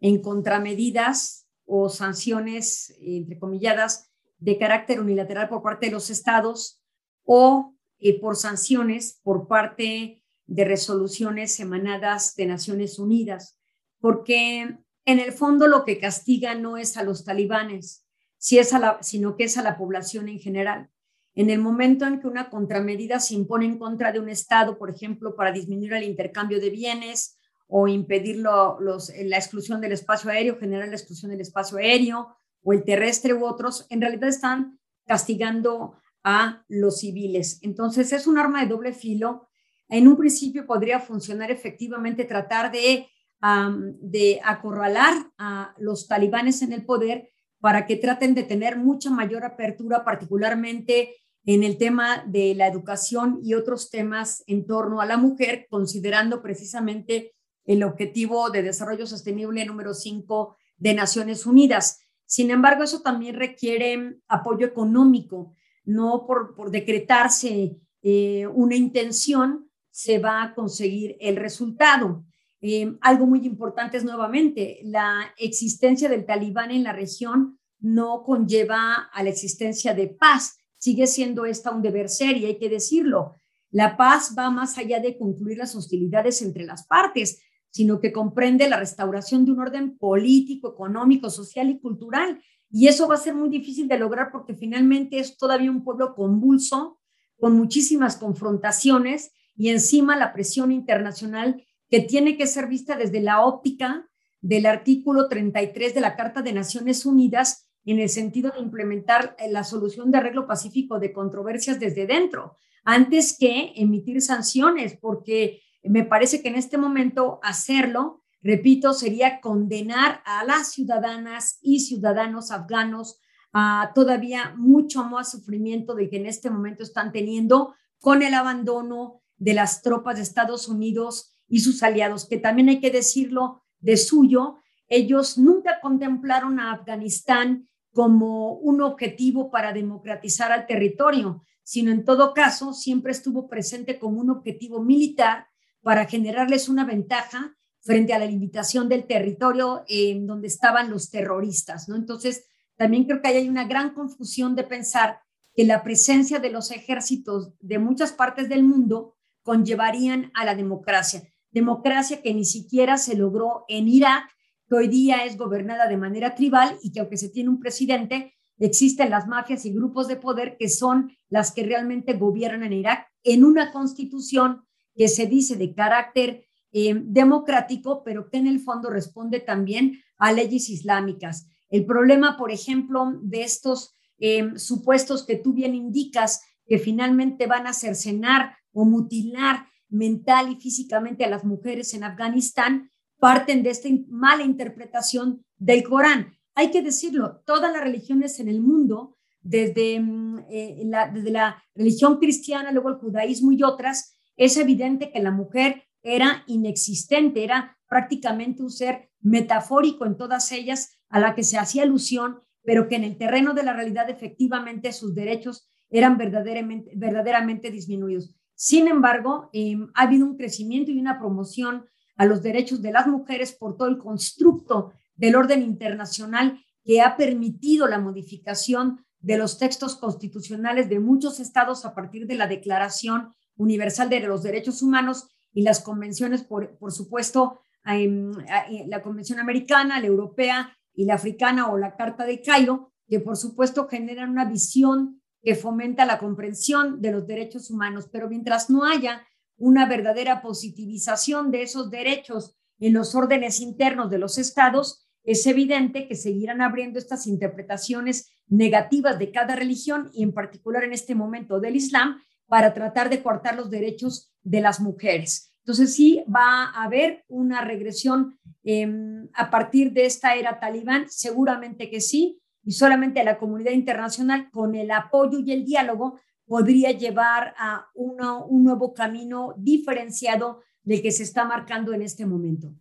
en 0.00 0.22
contramedidas 0.22 1.48
o 1.66 1.88
sanciones, 1.88 2.96
entre 3.00 3.38
comilladas, 3.38 4.10
de 4.38 4.56
carácter 4.56 5.00
unilateral 5.00 5.48
por 5.48 5.62
parte 5.62 5.86
de 5.86 5.92
los 5.92 6.10
estados 6.10 6.80
o 7.24 7.74
eh, 8.00 8.20
por 8.20 8.36
sanciones 8.36 9.20
por 9.22 9.48
parte 9.48 10.22
de 10.46 10.64
resoluciones 10.64 11.58
emanadas 11.60 12.34
de 12.36 12.46
Naciones 12.46 12.98
Unidas 12.98 13.58
porque 14.00 14.78
en 15.04 15.18
el 15.18 15.32
fondo 15.32 15.66
lo 15.66 15.84
que 15.84 15.98
castiga 15.98 16.54
no 16.54 16.76
es 16.76 16.96
a 16.96 17.02
los 17.02 17.24
talibanes, 17.24 18.04
sino 18.38 19.36
que 19.36 19.44
es 19.44 19.58
a 19.58 19.62
la 19.62 19.76
población 19.76 20.28
en 20.28 20.38
general. 20.38 20.90
En 21.34 21.50
el 21.50 21.60
momento 21.60 22.04
en 22.04 22.20
que 22.20 22.26
una 22.26 22.50
contramedida 22.50 23.20
se 23.20 23.34
impone 23.34 23.66
en 23.66 23.78
contra 23.78 24.12
de 24.12 24.20
un 24.20 24.28
Estado, 24.28 24.78
por 24.78 24.90
ejemplo, 24.90 25.36
para 25.36 25.52
disminuir 25.52 25.94
el 25.94 26.04
intercambio 26.04 26.60
de 26.60 26.70
bienes 26.70 27.38
o 27.68 27.86
impedir 27.86 28.38
la 28.38 29.36
exclusión 29.36 29.80
del 29.80 29.92
espacio 29.92 30.30
aéreo, 30.30 30.58
generar 30.58 30.88
la 30.88 30.96
exclusión 30.96 31.30
del 31.30 31.40
espacio 31.40 31.78
aéreo 31.78 32.36
o 32.62 32.72
el 32.72 32.84
terrestre 32.84 33.34
u 33.34 33.44
otros, 33.44 33.86
en 33.90 34.00
realidad 34.00 34.28
están 34.28 34.78
castigando 35.06 35.96
a 36.24 36.64
los 36.68 36.98
civiles. 36.98 37.58
Entonces 37.62 38.12
es 38.12 38.26
un 38.26 38.38
arma 38.38 38.62
de 38.62 38.68
doble 38.68 38.92
filo. 38.92 39.48
En 39.88 40.08
un 40.08 40.16
principio 40.16 40.66
podría 40.66 41.00
funcionar 41.00 41.50
efectivamente 41.50 42.24
tratar 42.24 42.70
de 42.70 43.06
de 43.40 44.40
acorralar 44.44 45.14
a 45.38 45.74
los 45.78 46.08
talibanes 46.08 46.62
en 46.62 46.72
el 46.72 46.84
poder 46.84 47.30
para 47.60 47.86
que 47.86 47.96
traten 47.96 48.34
de 48.34 48.42
tener 48.42 48.76
mucha 48.76 49.10
mayor 49.10 49.44
apertura, 49.44 50.04
particularmente 50.04 51.16
en 51.44 51.64
el 51.64 51.78
tema 51.78 52.24
de 52.26 52.54
la 52.54 52.66
educación 52.66 53.40
y 53.42 53.54
otros 53.54 53.90
temas 53.90 54.42
en 54.46 54.66
torno 54.66 55.00
a 55.00 55.06
la 55.06 55.16
mujer, 55.16 55.66
considerando 55.70 56.42
precisamente 56.42 57.34
el 57.64 57.82
objetivo 57.84 58.50
de 58.50 58.62
desarrollo 58.62 59.06
sostenible 59.06 59.64
número 59.64 59.94
5 59.94 60.56
de 60.76 60.94
Naciones 60.94 61.46
Unidas. 61.46 62.00
Sin 62.26 62.50
embargo, 62.50 62.82
eso 62.82 63.02
también 63.02 63.36
requiere 63.36 64.18
apoyo 64.28 64.66
económico, 64.66 65.54
no 65.88 66.26
por, 66.26 66.70
decretarse 66.70 67.76
eh, 68.02 68.46
una 68.46 68.76
intención 68.76 69.70
se 69.90 70.18
va 70.18 70.42
a 70.42 70.54
conseguir 70.54 71.16
el 71.18 71.36
resultado. 71.36 72.24
Eh, 72.60 72.92
algo 73.00 73.26
muy 73.26 73.46
importante 73.46 73.96
es 73.96 74.04
nuevamente 74.04 74.80
la 74.84 75.32
existencia 75.38 76.10
del 76.10 76.26
talibán 76.26 76.72
en 76.72 76.84
la 76.84 76.92
región 76.92 77.58
no 77.80 78.22
conlleva 78.22 79.08
a 79.12 79.22
la 79.22 79.30
existencia 79.30 79.94
de 79.94 80.08
paz, 80.08 80.58
sigue 80.76 81.06
siendo 81.06 81.46
esta 81.46 81.70
un 81.70 81.80
deber 81.80 82.10
ser 82.10 82.36
y 82.36 82.44
hay 82.44 82.58
que 82.58 82.68
decirlo. 82.68 83.36
La 83.70 83.96
paz 83.96 84.34
va 84.36 84.50
más 84.50 84.76
allá 84.76 85.00
de 85.00 85.16
concluir 85.16 85.56
las 85.56 85.74
hostilidades 85.74 86.42
entre 86.42 86.64
las 86.64 86.86
partes, 86.86 87.40
sino 87.70 87.98
que 87.98 88.12
comprende 88.12 88.68
la 88.68 88.78
restauración 88.78 89.46
de 89.46 89.52
un 89.52 89.60
orden 89.60 89.96
político, 89.96 90.72
económico, 90.72 91.30
social 91.30 91.70
y 91.70 91.80
cultural. 91.80 92.42
Y 92.70 92.88
eso 92.88 93.08
va 93.08 93.14
a 93.14 93.18
ser 93.18 93.34
muy 93.34 93.48
difícil 93.48 93.88
de 93.88 93.98
lograr 93.98 94.30
porque 94.30 94.54
finalmente 94.54 95.18
es 95.18 95.36
todavía 95.36 95.70
un 95.70 95.84
pueblo 95.84 96.14
convulso, 96.14 96.98
con 97.38 97.56
muchísimas 97.56 98.16
confrontaciones 98.16 99.32
y 99.56 99.70
encima 99.70 100.16
la 100.16 100.32
presión 100.32 100.72
internacional 100.72 101.64
que 101.88 102.00
tiene 102.00 102.36
que 102.36 102.46
ser 102.46 102.66
vista 102.66 102.96
desde 102.96 103.20
la 103.20 103.44
óptica 103.44 104.08
del 104.40 104.66
artículo 104.66 105.28
33 105.28 105.94
de 105.94 106.00
la 106.00 106.16
Carta 106.16 106.42
de 106.42 106.52
Naciones 106.52 107.06
Unidas 107.06 107.68
en 107.84 108.00
el 108.00 108.08
sentido 108.08 108.50
de 108.50 108.60
implementar 108.60 109.36
la 109.50 109.64
solución 109.64 110.10
de 110.10 110.18
arreglo 110.18 110.46
pacífico 110.46 110.98
de 110.98 111.12
controversias 111.12 111.80
desde 111.80 112.06
dentro, 112.06 112.56
antes 112.84 113.36
que 113.38 113.72
emitir 113.76 114.20
sanciones, 114.20 114.96
porque 115.00 115.62
me 115.82 116.04
parece 116.04 116.42
que 116.42 116.48
en 116.48 116.56
este 116.56 116.76
momento 116.76 117.40
hacerlo, 117.42 118.24
repito, 118.42 118.92
sería 118.94 119.40
condenar 119.40 120.22
a 120.24 120.44
las 120.44 120.72
ciudadanas 120.72 121.58
y 121.62 121.80
ciudadanos 121.80 122.50
afganos 122.50 123.18
a 123.52 123.92
todavía 123.94 124.54
mucho 124.56 125.04
más 125.04 125.30
sufrimiento 125.30 125.94
de 125.94 126.08
que 126.08 126.16
en 126.16 126.26
este 126.26 126.50
momento 126.50 126.82
están 126.82 127.12
teniendo 127.12 127.74
con 128.00 128.22
el 128.22 128.34
abandono 128.34 129.22
de 129.36 129.54
las 129.54 129.82
tropas 129.82 130.16
de 130.16 130.22
Estados 130.22 130.68
Unidos 130.68 131.36
y 131.48 131.60
sus 131.60 131.82
aliados, 131.82 132.28
que 132.28 132.38
también 132.38 132.68
hay 132.68 132.80
que 132.80 132.90
decirlo 132.90 133.62
de 133.80 133.96
suyo, 133.96 134.58
ellos 134.88 135.38
nunca 135.38 135.80
contemplaron 135.80 136.60
a 136.60 136.72
Afganistán 136.72 137.68
como 137.92 138.54
un 138.54 138.80
objetivo 138.82 139.50
para 139.50 139.72
democratizar 139.72 140.52
al 140.52 140.66
territorio, 140.66 141.42
sino 141.62 141.90
en 141.90 142.04
todo 142.04 142.34
caso 142.34 142.72
siempre 142.72 143.12
estuvo 143.12 143.48
presente 143.48 143.98
como 143.98 144.20
un 144.20 144.30
objetivo 144.30 144.82
militar 144.82 145.48
para 145.82 146.06
generarles 146.06 146.68
una 146.68 146.84
ventaja 146.84 147.57
frente 147.88 148.12
a 148.12 148.18
la 148.18 148.26
limitación 148.26 148.86
del 148.86 149.06
territorio 149.06 149.82
en 149.88 150.26
donde 150.26 150.46
estaban 150.46 150.90
los 150.90 151.08
terroristas, 151.08 151.88
¿no? 151.88 151.96
Entonces, 151.96 152.44
también 152.76 153.04
creo 153.04 153.22
que 153.22 153.28
hay 153.28 153.48
una 153.48 153.64
gran 153.64 153.94
confusión 153.94 154.54
de 154.54 154.64
pensar 154.64 155.20
que 155.54 155.64
la 155.64 155.82
presencia 155.82 156.38
de 156.38 156.50
los 156.50 156.70
ejércitos 156.70 157.54
de 157.60 157.78
muchas 157.78 158.12
partes 158.12 158.50
del 158.50 158.62
mundo 158.62 159.16
conllevarían 159.42 160.30
a 160.34 160.44
la 160.44 160.54
democracia. 160.54 161.22
Democracia 161.50 162.20
que 162.20 162.34
ni 162.34 162.44
siquiera 162.44 162.98
se 162.98 163.16
logró 163.16 163.64
en 163.68 163.88
Irak, 163.88 164.24
que 164.68 164.74
hoy 164.74 164.88
día 164.88 165.24
es 165.24 165.38
gobernada 165.38 165.88
de 165.88 165.96
manera 165.96 166.34
tribal 166.34 166.76
y 166.82 166.92
que 166.92 167.00
aunque 167.00 167.16
se 167.16 167.30
tiene 167.30 167.48
un 167.48 167.58
presidente, 167.58 168.34
existen 168.58 169.08
las 169.08 169.26
mafias 169.26 169.64
y 169.64 169.72
grupos 169.72 170.08
de 170.08 170.16
poder 170.16 170.58
que 170.58 170.68
son 170.68 171.10
las 171.30 171.52
que 171.52 171.62
realmente 171.62 172.12
gobiernan 172.12 172.64
en 172.64 172.74
Irak 172.74 173.08
en 173.24 173.44
una 173.44 173.72
constitución 173.72 174.66
que 174.94 175.08
se 175.08 175.24
dice 175.24 175.56
de 175.56 175.74
carácter 175.74 176.47
eh, 176.72 176.94
democrático, 177.02 178.02
pero 178.04 178.28
que 178.28 178.38
en 178.38 178.46
el 178.46 178.60
fondo 178.60 178.90
responde 178.90 179.40
también 179.40 180.00
a 180.18 180.32
leyes 180.32 180.68
islámicas. 180.68 181.48
El 181.70 181.86
problema, 181.86 182.36
por 182.36 182.50
ejemplo, 182.50 183.18
de 183.22 183.42
estos 183.42 183.96
eh, 184.18 184.58
supuestos 184.58 185.24
que 185.24 185.36
tú 185.36 185.52
bien 185.52 185.74
indicas, 185.74 186.42
que 186.66 186.78
finalmente 186.78 187.46
van 187.46 187.66
a 187.66 187.72
cercenar 187.72 188.56
o 188.72 188.84
mutilar 188.84 189.66
mental 189.88 190.52
y 190.52 190.56
físicamente 190.56 191.24
a 191.24 191.30
las 191.30 191.44
mujeres 191.44 191.94
en 191.94 192.04
Afganistán, 192.04 192.90
parten 193.18 193.62
de 193.62 193.70
esta 193.70 193.88
mala 194.08 194.44
interpretación 194.44 195.44
del 195.56 195.82
Corán. 195.82 196.32
Hay 196.54 196.70
que 196.70 196.82
decirlo, 196.82 197.42
todas 197.46 197.72
las 197.72 197.82
religiones 197.82 198.40
en 198.40 198.48
el 198.48 198.60
mundo, 198.60 199.16
desde, 199.40 200.00
mm, 200.00 200.38
eh, 200.50 200.82
la, 200.84 201.08
desde 201.08 201.30
la 201.30 201.62
religión 201.74 202.18
cristiana, 202.18 202.72
luego 202.72 202.90
el 202.90 202.96
judaísmo 202.96 203.52
y 203.52 203.62
otras, 203.62 204.18
es 204.36 204.56
evidente 204.56 205.10
que 205.10 205.20
la 205.20 205.30
mujer 205.30 205.84
era 206.02 206.44
inexistente, 206.46 207.44
era 207.44 207.76
prácticamente 207.88 208.62
un 208.62 208.70
ser 208.70 209.10
metafórico 209.20 210.06
en 210.06 210.16
todas 210.16 210.52
ellas 210.52 210.98
a 211.08 211.20
la 211.20 211.34
que 211.34 211.42
se 211.42 211.58
hacía 211.58 211.82
alusión, 211.82 212.40
pero 212.62 212.88
que 212.88 212.96
en 212.96 213.04
el 213.04 213.16
terreno 213.16 213.54
de 213.54 213.62
la 213.62 213.72
realidad 213.72 214.10
efectivamente 214.10 214.92
sus 214.92 215.14
derechos 215.14 215.68
eran 215.90 216.18
verdaderamente, 216.18 216.92
verdaderamente 216.94 217.70
disminuidos. 217.70 218.34
Sin 218.54 218.88
embargo, 218.88 219.50
em, 219.52 219.88
ha 219.94 220.02
habido 220.02 220.26
un 220.26 220.36
crecimiento 220.36 220.90
y 220.90 220.98
una 220.98 221.18
promoción 221.18 221.86
a 222.16 222.26
los 222.26 222.42
derechos 222.42 222.82
de 222.82 222.92
las 222.92 223.06
mujeres 223.06 223.52
por 223.52 223.76
todo 223.76 223.88
el 223.88 223.98
constructo 223.98 224.92
del 225.14 225.36
orden 225.36 225.62
internacional 225.62 226.60
que 226.84 227.00
ha 227.00 227.16
permitido 227.16 227.86
la 227.86 227.98
modificación 227.98 229.04
de 229.20 229.38
los 229.38 229.58
textos 229.58 229.96
constitucionales 229.96 230.88
de 230.88 231.00
muchos 231.00 231.40
estados 231.40 231.84
a 231.84 231.94
partir 231.94 232.26
de 232.26 232.34
la 232.34 232.46
Declaración 232.46 233.32
Universal 233.56 234.08
de 234.08 234.20
los 234.20 234.42
Derechos 234.42 234.82
Humanos 234.82 235.28
y 235.52 235.62
las 235.62 235.80
convenciones, 235.80 236.42
por, 236.42 236.76
por 236.78 236.92
supuesto, 236.92 237.60
la 237.84 239.02
Convención 239.02 239.38
Americana, 239.38 240.00
la 240.00 240.06
Europea 240.06 240.76
y 240.94 241.04
la 241.04 241.14
Africana 241.14 241.70
o 241.70 241.78
la 241.78 241.96
Carta 241.96 242.24
de 242.24 242.42
Cairo, 242.42 242.92
que 243.08 243.20
por 243.20 243.36
supuesto 243.36 243.88
generan 243.88 244.30
una 244.30 244.44
visión 244.44 245.22
que 245.42 245.54
fomenta 245.54 246.04
la 246.04 246.18
comprensión 246.18 247.00
de 247.00 247.12
los 247.12 247.26
derechos 247.26 247.70
humanos, 247.70 248.08
pero 248.12 248.28
mientras 248.28 248.68
no 248.68 248.84
haya 248.84 249.26
una 249.56 249.88
verdadera 249.88 250.42
positivización 250.42 251.50
de 251.50 251.62
esos 251.62 251.90
derechos 251.90 252.56
en 252.78 252.92
los 252.92 253.14
órdenes 253.14 253.60
internos 253.60 254.10
de 254.10 254.18
los 254.18 254.38
estados, 254.38 255.08
es 255.24 255.46
evidente 255.46 256.06
que 256.06 256.14
seguirán 256.14 256.60
abriendo 256.60 256.98
estas 256.98 257.26
interpretaciones 257.26 258.30
negativas 258.46 259.18
de 259.18 259.30
cada 259.30 259.56
religión 259.56 260.10
y 260.12 260.22
en 260.22 260.32
particular 260.32 260.84
en 260.84 260.92
este 260.92 261.14
momento 261.14 261.60
del 261.60 261.76
Islam, 261.76 262.20
para 262.48 262.74
tratar 262.74 263.08
de 263.10 263.22
cortar 263.22 263.54
los 263.54 263.70
derechos 263.70 264.32
de 264.42 264.60
las 264.60 264.80
mujeres. 264.80 265.54
Entonces 265.68 265.94
sí 265.94 266.24
va 266.34 266.64
a 266.64 266.84
haber 266.84 267.24
una 267.28 267.60
regresión 267.60 268.38
em, 268.64 269.28
a 269.34 269.50
partir 269.50 269.92
de 269.92 270.06
esta 270.06 270.34
era 270.34 270.58
talibán, 270.58 271.04
seguramente 271.08 271.90
que 271.90 272.00
sí, 272.00 272.40
y 272.64 272.72
solamente 272.72 273.22
la 273.22 273.38
comunidad 273.38 273.72
internacional 273.72 274.50
con 274.50 274.74
el 274.74 274.90
apoyo 274.90 275.38
y 275.38 275.52
el 275.52 275.64
diálogo 275.64 276.18
podría 276.46 276.92
llevar 276.92 277.54
a 277.58 277.86
un 277.94 278.64
nuevo 278.64 278.94
camino 278.94 279.54
diferenciado 279.58 280.62
del 280.82 281.02
que 281.02 281.12
se 281.12 281.22
está 281.22 281.44
marcando 281.44 281.92
en 281.92 282.00
este 282.00 282.24
momento. 282.24 282.72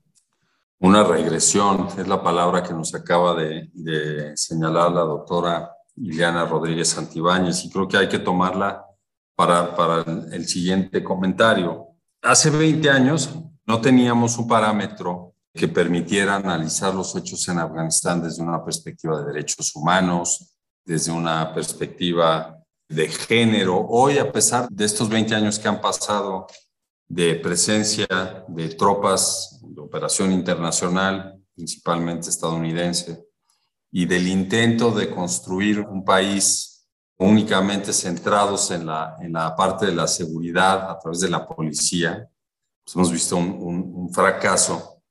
Una 0.79 1.03
regresión 1.03 1.87
es 1.97 2.07
la 2.07 2.23
palabra 2.23 2.63
que 2.63 2.73
nos 2.73 2.95
acaba 2.95 3.35
de, 3.35 3.69
de 3.73 4.37
señalar 4.37 4.91
la 4.93 5.01
doctora 5.01 5.71
Ileana 5.97 6.45
Rodríguez 6.45 6.87
Santibáñez 6.89 7.65
y 7.65 7.69
creo 7.69 7.87
que 7.87 7.97
hay 7.97 8.07
que 8.07 8.19
tomarla 8.19 8.86
para, 9.37 10.03
el 10.31 10.47
siguiente 10.47 11.03
comentario. 11.03 11.89
Hace 12.23 12.49
20 12.49 12.89
años 12.89 13.29
no 13.67 13.79
teníamos 13.79 14.35
un 14.39 14.47
parámetro 14.47 15.35
que 15.53 15.67
permitiera 15.67 16.35
analizar 16.35 16.93
los 16.93 17.15
hechos 17.15 17.47
en 17.47 17.59
Afganistán 17.59 18.21
desde 18.21 18.41
una 18.41 18.63
perspectiva 18.65 19.19
de 19.19 19.33
derechos 19.33 19.75
humanos, 19.75 20.55
desde 20.83 21.11
una 21.11 21.53
perspectiva 21.53 22.57
de 22.89 23.07
género. 23.09 23.85
Hoy, 23.87 24.17
a 24.17 24.31
pesar 24.31 24.69
de 24.69 24.85
estos 24.85 25.07
20 25.07 25.35
años 25.35 25.59
que 25.59 25.67
han 25.67 25.81
pasado 25.81 26.47
de 27.07 27.35
presencia 27.35 28.07
de 28.47 28.69
tropas 28.69 29.59
de 29.61 29.81
operación 29.81 30.31
internacional, 30.31 31.39
principalmente 31.53 32.29
estadounidense, 32.29 33.23
y 33.91 34.05
del 34.05 34.27
intento 34.27 34.91
de 34.91 35.11
construir 35.11 35.79
un 35.81 36.03
país 36.03 36.66
únicamente 37.17 37.93
centrados 37.93 38.71
en 38.71 38.85
la, 38.85 39.15
en 39.19 39.33
la 39.33 39.55
parte 39.55 39.87
de 39.87 39.95
la 39.95 40.07
seguridad 40.07 40.89
a 40.89 40.99
través 40.99 41.19
de 41.21 41.29
la 41.29 41.47
policía, 41.47 42.29
pues 42.83 42.95
hemos 42.95 43.11
visto 43.11 43.37
un, 43.37 43.91
un, 43.93 44.13
fracaso. 44.13 45.01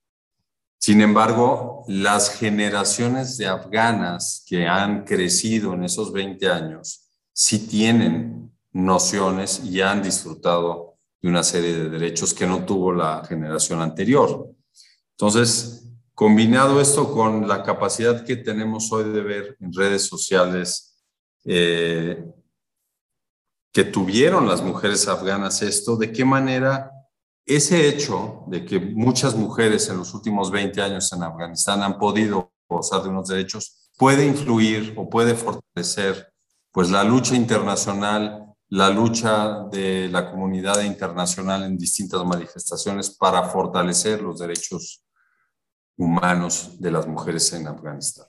Sin 0.78 1.00
embargo, 1.00 1.84
las 1.88 2.30
generaciones 2.30 3.36
de 3.36 3.46
afganas 3.46 4.44
que 4.46 4.66
han 4.66 5.04
crecido 5.04 5.74
en 5.74 5.84
esos 5.84 6.12
20 6.12 6.48
años 6.48 7.10
sí 7.32 7.66
tienen 7.66 8.52
nociones 8.72 9.62
y 9.64 9.80
han 9.80 10.02
disfrutado 10.02 10.98
de 11.20 11.28
una 11.28 11.42
serie 11.42 11.74
de 11.76 11.90
derechos 11.90 12.32
que 12.32 12.46
no 12.46 12.64
tuvo 12.64 12.92
la 12.92 13.24
generación 13.26 13.80
anterior. 13.80 14.48
Entonces, 15.12 15.88
combinado 16.14 16.80
esto 16.80 17.12
con 17.12 17.48
la 17.48 17.62
capacidad 17.62 18.24
que 18.24 18.36
tenemos 18.36 18.92
hoy 18.92 19.10
de 19.10 19.22
ver 19.22 19.56
en 19.60 19.72
redes 19.72 20.06
sociales 20.06 20.85
eh, 21.46 22.24
que 23.72 23.84
tuvieron 23.84 24.48
las 24.48 24.62
mujeres 24.62 25.06
afganas 25.06 25.62
esto, 25.62 25.96
de 25.96 26.12
qué 26.12 26.24
manera 26.24 26.90
ese 27.44 27.88
hecho 27.88 28.42
de 28.48 28.64
que 28.64 28.80
muchas 28.80 29.36
mujeres 29.36 29.88
en 29.88 29.98
los 29.98 30.12
últimos 30.14 30.50
20 30.50 30.82
años 30.82 31.12
en 31.12 31.22
Afganistán 31.22 31.82
han 31.82 31.96
podido 31.98 32.52
gozar 32.68 33.02
de 33.02 33.08
unos 33.08 33.28
derechos, 33.28 33.90
puede 33.96 34.26
influir 34.26 34.94
o 34.96 35.08
puede 35.08 35.34
fortalecer 35.34 36.32
pues 36.72 36.90
la 36.90 37.04
lucha 37.04 37.36
internacional, 37.36 38.46
la 38.68 38.90
lucha 38.90 39.64
de 39.70 40.08
la 40.08 40.30
comunidad 40.30 40.82
internacional 40.82 41.62
en 41.62 41.78
distintas 41.78 42.24
manifestaciones 42.24 43.10
para 43.10 43.44
fortalecer 43.44 44.20
los 44.20 44.40
derechos 44.40 45.04
humanos 45.96 46.80
de 46.80 46.90
las 46.90 47.06
mujeres 47.06 47.52
en 47.52 47.68
Afganistán. 47.68 48.26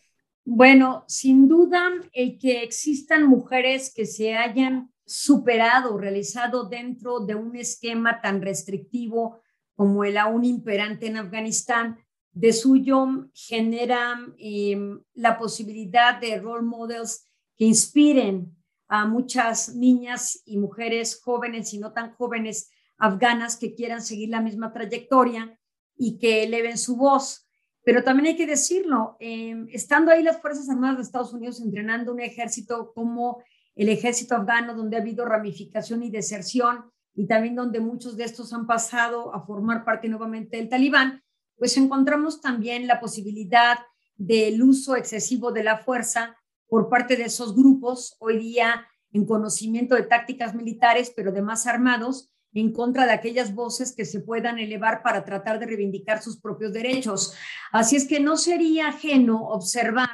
Bueno, 0.50 1.04
sin 1.10 1.50
duda, 1.50 1.90
el 2.14 2.40
que 2.40 2.64
existan 2.64 3.28
mujeres 3.28 3.94
que 3.94 4.06
se 4.06 4.34
hayan 4.34 4.94
superado, 5.06 5.98
realizado 5.98 6.70
dentro 6.70 7.20
de 7.20 7.36
un 7.36 7.58
esquema 7.58 8.22
tan 8.22 8.42
restrictivo 8.42 9.42
como 9.76 10.06
el 10.06 10.16
aún 10.16 10.46
imperante 10.46 11.08
en 11.08 11.18
Afganistán, 11.18 11.98
de 12.32 12.54
suyo 12.54 13.30
genera 13.34 14.18
em, 14.38 15.04
la 15.16 15.38
posibilidad 15.38 16.18
de 16.18 16.40
role 16.40 16.66
models 16.66 17.26
que 17.58 17.66
inspiren 17.66 18.56
a 18.88 19.06
muchas 19.06 19.76
niñas 19.76 20.44
y 20.46 20.58
mujeres 20.58 21.20
jóvenes 21.22 21.74
y 21.74 21.78
no 21.78 21.92
tan 21.92 22.14
jóvenes 22.14 22.72
afganas 22.98 23.58
que 23.58 23.76
quieran 23.76 24.02
seguir 24.02 24.30
la 24.30 24.40
misma 24.40 24.72
trayectoria 24.72 25.60
y 25.98 26.18
que 26.18 26.46
eleven 26.46 26.78
su 26.78 26.96
voz. 26.96 27.47
Pero 27.88 28.04
también 28.04 28.28
hay 28.28 28.36
que 28.36 28.46
decirlo, 28.46 29.16
em, 29.22 29.66
estando 29.72 30.12
ahí 30.12 30.22
las 30.22 30.42
Fuerzas 30.42 30.70
Armadas 30.70 30.98
de 30.98 31.04
Estados 31.04 31.32
Unidos 31.32 31.62
entrenando 31.62 32.12
un 32.12 32.20
ejército 32.20 32.92
como 32.94 33.42
el 33.76 33.88
ejército 33.88 34.36
afgano, 34.36 34.76
donde 34.76 34.98
ha 34.98 35.00
habido 35.00 35.24
ramificación 35.24 36.04
y 36.04 36.12
deserción, 36.12 36.92
y 37.16 37.28
también 37.28 37.56
donde 37.56 37.80
muchos 37.80 38.18
de 38.18 38.26
estos 38.26 38.52
han 38.52 38.68
pasado 38.68 39.34
a 39.34 39.46
formar 39.46 39.86
parte 39.86 40.10
nuevamente 40.10 40.58
del 40.58 40.68
talibán, 40.68 41.24
pues 41.56 41.78
encontramos 41.78 42.42
también 42.42 42.88
la 42.88 43.00
posibilidad 43.00 43.78
del 44.18 44.62
uso 44.62 44.98
excesivo 44.98 45.54
de 45.54 45.64
la 45.64 45.78
fuerza 45.78 46.36
por 46.68 46.90
parte 46.90 47.16
de 47.16 47.24
esos 47.24 47.56
grupos, 47.56 48.18
hoy 48.20 48.38
día 48.38 48.86
en 49.14 49.26
conocimiento 49.26 49.96
de 49.96 50.04
tácticas 50.04 50.54
militares, 50.56 51.14
pero 51.16 51.32
de 51.32 51.42
más 51.42 51.66
armados, 51.68 52.34
en 52.60 52.72
contra 52.72 53.06
de 53.06 53.12
aquellas 53.12 53.54
voces 53.54 53.94
que 53.96 54.06
se 54.06 54.22
puedan 54.22 54.60
elevar 54.60 55.04
para 55.04 55.24
tratar 55.24 55.60
de 55.60 55.66
reivindicar 55.66 56.22
sus 56.22 56.40
propios 56.40 56.74
derechos. 56.74 57.34
Así 57.72 57.96
es 57.96 58.08
que 58.08 58.20
no 58.20 58.38
sería 58.38 58.90
ajeno 58.90 59.48
observar 59.50 60.10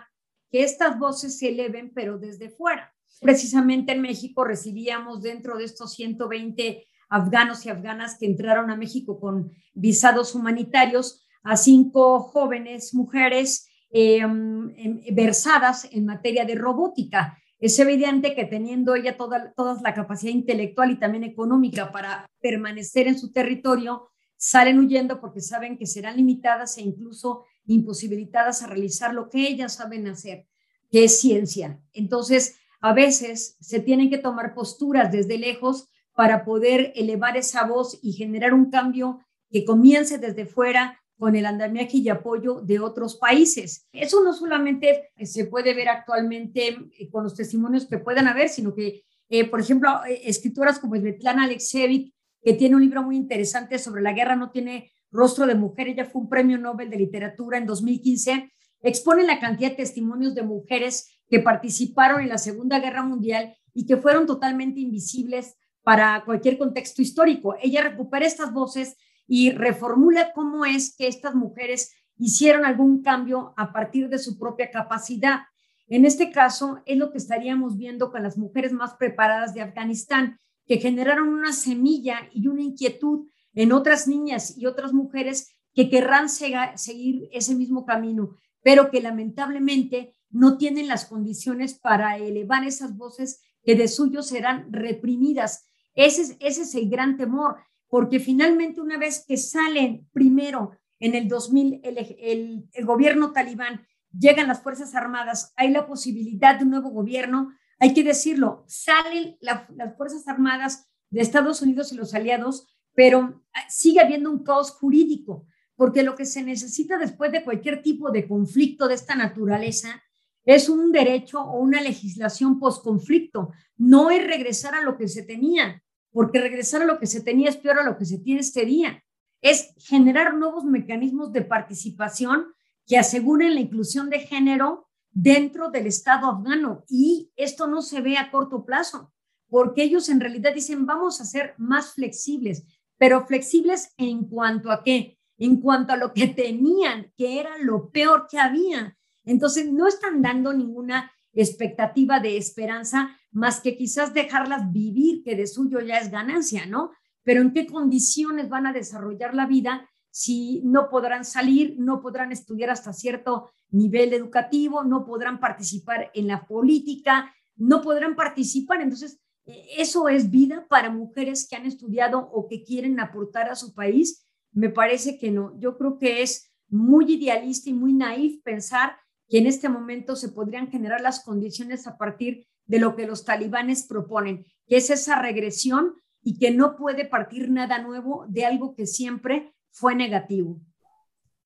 que 0.52 0.64
estas 0.64 1.00
voces 1.00 1.40
se 1.40 1.50
eleven, 1.50 1.92
pero 1.94 2.18
desde 2.18 2.50
fuera. 2.50 2.94
Precisamente 3.22 3.94
en 3.94 4.02
México 4.02 4.44
recibíamos 4.44 5.22
dentro 5.22 5.58
de 5.58 5.66
estos 5.66 5.94
120 5.94 6.86
afganos 7.10 7.66
y 7.66 7.70
afganas 7.70 8.18
que 8.18 8.26
entraron 8.26 8.70
a 8.70 8.76
México 8.76 9.20
con 9.20 9.52
visados 9.74 10.36
humanitarios 10.36 11.28
a 11.44 11.58
cinco 11.58 12.20
jóvenes 12.20 12.94
mujeres 12.94 13.70
em, 13.92 14.74
em, 14.76 15.16
versadas 15.16 15.88
en 15.92 16.06
materia 16.06 16.46
de 16.46 16.56
robótica 16.56 17.38
es 17.66 17.80
evidente 17.80 18.36
que 18.36 18.46
teniendo 18.46 18.96
ella 18.96 19.16
toda, 19.16 19.54
toda 19.54 19.82
la 19.82 19.94
capacidad 19.94 20.34
intelectual 20.34 20.92
y 20.92 21.00
también 21.00 21.24
económica 21.24 21.92
para 21.92 22.26
permanecer 22.42 23.08
en 23.08 23.18
su 23.18 23.32
territorio, 23.32 24.10
salen 24.36 24.80
huyendo 24.80 25.22
porque 25.22 25.40
saben 25.40 25.78
que 25.78 25.86
serán 25.86 26.18
limitadas 26.18 26.78
e 26.78 26.82
incluso 26.82 27.46
imposibilitadas 27.66 28.62
a 28.62 28.68
realizar 28.68 29.14
lo 29.14 29.30
que 29.30 29.48
ellas 29.48 29.76
saben 29.76 30.08
hacer, 30.08 30.48
que 30.92 31.06
es 31.06 31.20
ciencia. 31.20 31.80
Entonces, 31.94 32.58
a 32.82 32.94
veces 32.94 33.56
se 33.62 33.80
tienen 33.80 34.10
que 34.10 34.18
tomar 34.18 34.54
posturas 34.54 35.12
desde 35.12 35.38
lejos 35.38 35.88
para 36.14 36.44
poder 36.44 36.92
elevar 36.96 37.38
esa 37.38 37.66
voz 37.66 37.98
y 38.02 38.12
generar 38.12 38.54
un 38.54 38.70
cambio 38.70 39.22
que 39.50 39.64
comience 39.64 40.18
desde 40.18 40.46
fuera 40.46 41.00
con 41.24 41.38
el 41.38 41.46
andamiaje 41.46 42.00
y 42.00 42.10
apoyo 42.10 42.60
de 42.60 42.82
otros 42.82 43.16
países. 43.16 43.88
Eso 43.94 44.22
no 44.26 44.34
solamente 44.34 45.14
se 45.22 45.46
puede 45.46 45.74
ver 45.74 45.88
actualmente 45.88 46.68
eh, 47.00 47.10
con 47.10 47.24
los 47.24 47.34
testimonios 47.34 47.86
que 47.86 47.98
puedan 47.98 48.28
haber, 48.28 48.50
sino 48.50 48.76
que, 48.76 49.06
eh, 49.30 49.50
por 49.50 49.62
ejemplo, 49.62 50.04
eh, 50.04 50.24
escritoras 50.26 50.80
como 50.80 50.98
Svetlana 50.98 51.46
Alexievich, 51.46 52.14
que 52.42 52.52
tiene 52.56 52.76
un 52.76 52.82
libro 52.82 53.04
muy 53.04 53.16
interesante 53.16 53.80
sobre 53.80 54.02
la 54.02 54.12
guerra 54.12 54.36
no 54.36 54.52
tiene 54.52 54.92
rostro 55.12 55.48
de 55.48 55.56
mujer, 55.56 55.88
ella 55.88 56.04
fue 56.04 56.24
un 56.24 56.28
premio 56.28 56.58
Nobel 56.58 56.90
de 56.90 56.98
Literatura 56.98 57.58
en 57.58 57.68
2015, 57.68 58.52
expone 58.82 59.24
la 59.24 59.40
cantidad 59.40 59.70
de 59.70 59.78
testimonios 59.78 60.36
de 60.36 60.44
mujeres 60.44 61.22
que 61.30 61.40
participaron 61.40 62.20
en 62.20 62.28
la 62.28 62.38
Segunda 62.38 62.82
Guerra 62.82 63.02
Mundial 63.02 63.56
y 63.74 63.86
que 63.86 63.96
fueron 63.96 64.28
totalmente 64.28 64.82
invisibles 64.82 65.56
para 65.84 66.22
cualquier 66.26 66.58
contexto 66.58 67.02
histórico. 67.02 67.56
Ella 67.62 67.82
recupera 67.82 68.26
estas 68.26 68.52
voces 68.52 68.98
y 69.36 69.50
reformula 69.50 70.32
cómo 70.32 70.64
es 70.64 70.96
que 70.96 71.08
estas 71.08 71.34
mujeres 71.34 71.92
hicieron 72.20 72.66
algún 72.66 73.02
cambio 73.02 73.56
a 73.58 73.74
partir 73.74 74.08
de 74.08 74.20
su 74.20 74.38
propia 74.38 74.70
capacidad. 74.70 75.40
En 75.88 76.06
este 76.06 76.30
caso, 76.30 76.84
es 76.86 77.00
lo 77.00 77.12
que 77.12 77.18
estaríamos 77.18 77.76
viendo 77.76 78.12
con 78.12 78.22
las 78.22 78.38
mujeres 78.38 78.74
más 78.74 78.94
preparadas 78.94 79.56
de 79.56 79.62
Afganistán, 79.62 80.38
que 80.68 80.78
generaron 80.78 81.30
una 81.30 81.52
semilla 81.52 82.30
y 82.32 82.46
una 82.48 82.62
inquietud 82.62 83.28
en 83.56 83.72
otras 83.72 84.08
niñas 84.08 84.56
y 84.56 84.68
otras 84.68 84.94
mujeres 84.94 85.56
que 85.74 85.90
querrán 85.90 86.30
seguir 86.30 87.28
ese 87.32 87.56
mismo 87.56 87.88
camino, 87.88 88.36
pero 88.62 88.92
que 88.92 89.02
lamentablemente 89.02 90.14
no 90.30 90.60
tienen 90.60 90.88
las 90.88 91.06
condiciones 91.06 91.74
para 91.74 92.20
elevar 92.20 92.66
esas 92.66 92.96
voces 92.96 93.42
que 93.64 93.74
de 93.74 93.88
suyo 93.88 94.22
serán 94.22 94.72
reprimidas. 94.72 95.66
Ese 95.96 96.22
es, 96.22 96.38
ese 96.40 96.62
es 96.62 96.76
el 96.76 96.88
gran 96.88 97.18
temor 97.18 97.58
porque 97.94 98.20
finalmente 98.20 98.82
una 98.82 98.98
vez 98.98 99.24
que 99.24 99.38
salen 99.38 100.10
primero 100.14 100.72
en 101.00 101.14
el 101.14 101.28
2000 101.28 101.82
el, 101.84 102.86
gobierno 102.86 103.34
talibán, 103.34 103.86
llegan 104.12 104.48
las 104.48 104.64
Fuerzas 104.64 104.96
Armadas, 104.96 105.54
hay 105.58 105.70
la 105.70 105.86
posibilidad 105.86 106.58
de 106.58 106.64
un 106.64 106.72
nuevo 106.72 106.90
gobierno, 106.90 107.54
hay 107.78 107.94
que 107.94 108.04
decirlo, 108.04 108.66
salen 108.68 109.38
las 109.42 109.96
Fuerzas 109.96 110.28
Armadas 110.28 110.90
de 111.12 111.22
Estados 111.22 111.62
Unidos 111.62 111.94
y 111.94 111.96
los 111.96 112.16
aliados, 112.16 112.66
pero 112.96 113.44
ah, 113.54 113.62
sigue 113.70 114.00
habiendo 114.00 114.32
un 114.32 114.44
caos 114.44 114.72
jurídico, 114.72 115.46
porque 115.76 116.02
lo 116.02 116.16
que 116.16 116.26
se 116.26 116.42
necesita 116.42 116.98
después 116.98 117.32
de 117.32 117.44
cualquier 117.44 117.84
tipo 117.84 118.10
de 118.10 118.28
conflicto 118.28 118.88
de 118.88 118.96
esta 118.96 119.14
naturaleza 119.14 120.02
es 120.46 120.68
un 120.68 120.92
derecho 120.92 121.42
o 121.42 121.60
una 121.60 121.80
legislación 121.80 122.58
post-conflicto, 122.58 123.52
no 123.78 124.10
es 124.10 124.26
regresar 124.26 124.74
a 124.74 124.82
lo 124.82 124.98
que 124.98 125.08
se 125.08 125.22
tenía, 125.22 125.84
porque 126.14 126.40
regresar 126.40 126.84
a 126.84 126.86
lo 126.86 127.00
que 127.00 127.08
se 127.08 127.22
tenía 127.22 127.50
es 127.50 127.58
peor 127.58 127.80
a 127.80 127.84
lo 127.84 127.98
que 127.98 128.06
se 128.06 128.20
tiene 128.20 128.42
este 128.42 128.66
día. 128.66 129.04
Es 129.42 129.74
generar 129.78 130.36
nuevos 130.36 130.64
mecanismos 130.64 131.34
de 131.34 131.42
participación 131.42 132.54
que 132.86 132.98
aseguren 132.98 133.56
la 133.56 133.62
inclusión 133.62 134.10
de 134.10 134.20
género 134.20 134.88
dentro 135.10 135.70
del 135.70 135.88
Estado 135.88 136.28
afgano. 136.28 136.86
Y 136.88 137.32
esto 137.36 137.68
no 137.68 137.82
se 137.82 138.00
ve 138.02 138.18
a 138.18 138.32
corto 138.32 138.64
plazo, 138.64 139.12
porque 139.50 139.84
ellos 139.84 140.08
en 140.08 140.20
realidad 140.20 140.54
dicen, 140.54 140.86
vamos 140.86 141.20
a 141.20 141.26
ser 141.26 141.56
más 141.58 141.94
flexibles, 141.94 142.64
pero 142.98 143.26
flexibles 143.26 143.94
en 143.98 144.26
cuanto 144.26 144.72
a 144.72 144.84
qué? 144.84 145.18
En 145.38 145.60
cuanto 145.60 145.94
a 145.94 145.98
lo 145.98 146.14
que 146.14 146.28
tenían, 146.28 147.12
que 147.18 147.40
era 147.40 147.58
lo 147.58 147.90
peor 147.90 148.28
que 148.30 148.40
había. 148.40 148.98
Entonces, 149.26 149.72
no 149.72 149.88
están 149.88 150.22
dando 150.22 150.54
ninguna 150.54 151.12
expectativa 151.34 152.20
de 152.20 152.38
esperanza 152.38 153.18
más 153.34 153.60
que 153.60 153.76
quizás 153.76 154.14
dejarlas 154.14 154.72
vivir, 154.72 155.24
que 155.24 155.36
de 155.36 155.48
suyo 155.48 155.82
ya 155.82 155.98
es 155.98 156.12
ganancia, 156.12 156.66
¿no? 156.66 156.92
Pero 157.24 157.42
¿en 157.42 157.52
qué 157.52 157.66
condiciones 157.66 158.48
van 158.48 158.68
a 158.68 158.74
desarrollar 158.74 159.34
la 159.34 159.48
vida 159.48 159.90
si 160.12 160.62
no 160.64 160.90
podrán 160.90 161.26
salir, 161.26 161.76
no 161.80 162.00
podrán 162.00 162.32
estudiar 162.32 162.70
hasta 162.70 162.94
cierto 162.94 163.50
nivel 163.72 164.14
educativo, 164.14 164.84
no 164.84 165.04
podrán 165.04 165.40
participar 165.40 166.12
en 166.14 166.28
la 166.28 166.46
política, 166.46 167.34
no 167.56 167.82
podrán 167.82 168.16
participar? 168.16 168.82
Entonces, 168.82 169.20
eh, 169.46 169.66
eso 169.78 170.08
es 170.08 170.30
vida 170.30 170.68
para 170.70 170.92
mujeres 170.92 171.48
que 171.48 171.56
han 171.56 171.66
estudiado 171.66 172.20
o 172.20 172.48
que 172.48 172.64
quieren 172.64 173.00
aportar 173.00 173.50
a 173.50 173.56
su 173.56 173.74
país. 173.74 174.28
Me 174.52 174.70
parece 174.70 175.18
que 175.18 175.32
no. 175.32 175.60
Yo 175.60 175.78
creo 175.78 175.98
que 175.98 176.22
es 176.22 176.54
muy 176.68 177.14
idealista 177.14 177.70
y 177.72 177.74
muy 177.74 177.94
naif 177.94 178.42
pensar 178.44 178.98
que 179.28 179.40
en 179.40 179.48
este 179.48 179.70
momento 179.70 180.16
se 180.16 180.30
podrían 180.30 180.70
generar 180.70 181.02
las 181.02 181.24
condiciones 181.24 181.88
a 181.88 181.98
partir 181.98 182.46
de 182.66 182.80
lo 182.80 182.96
que 182.96 183.06
los 183.06 183.26
talibanes 183.26 183.86
proponen, 183.86 184.46
que 184.68 184.78
es 184.78 184.90
esa 184.90 185.22
regresión 185.22 185.96
y 186.24 186.38
que 186.38 186.52
no 186.52 186.76
puede 186.76 187.06
partir 187.06 187.50
nada 187.50 187.80
nuevo 187.80 188.26
de 188.30 188.46
algo 188.46 188.76
que 188.76 188.88
siempre 188.88 189.54
fue 189.72 189.96
negativo. 189.96 190.60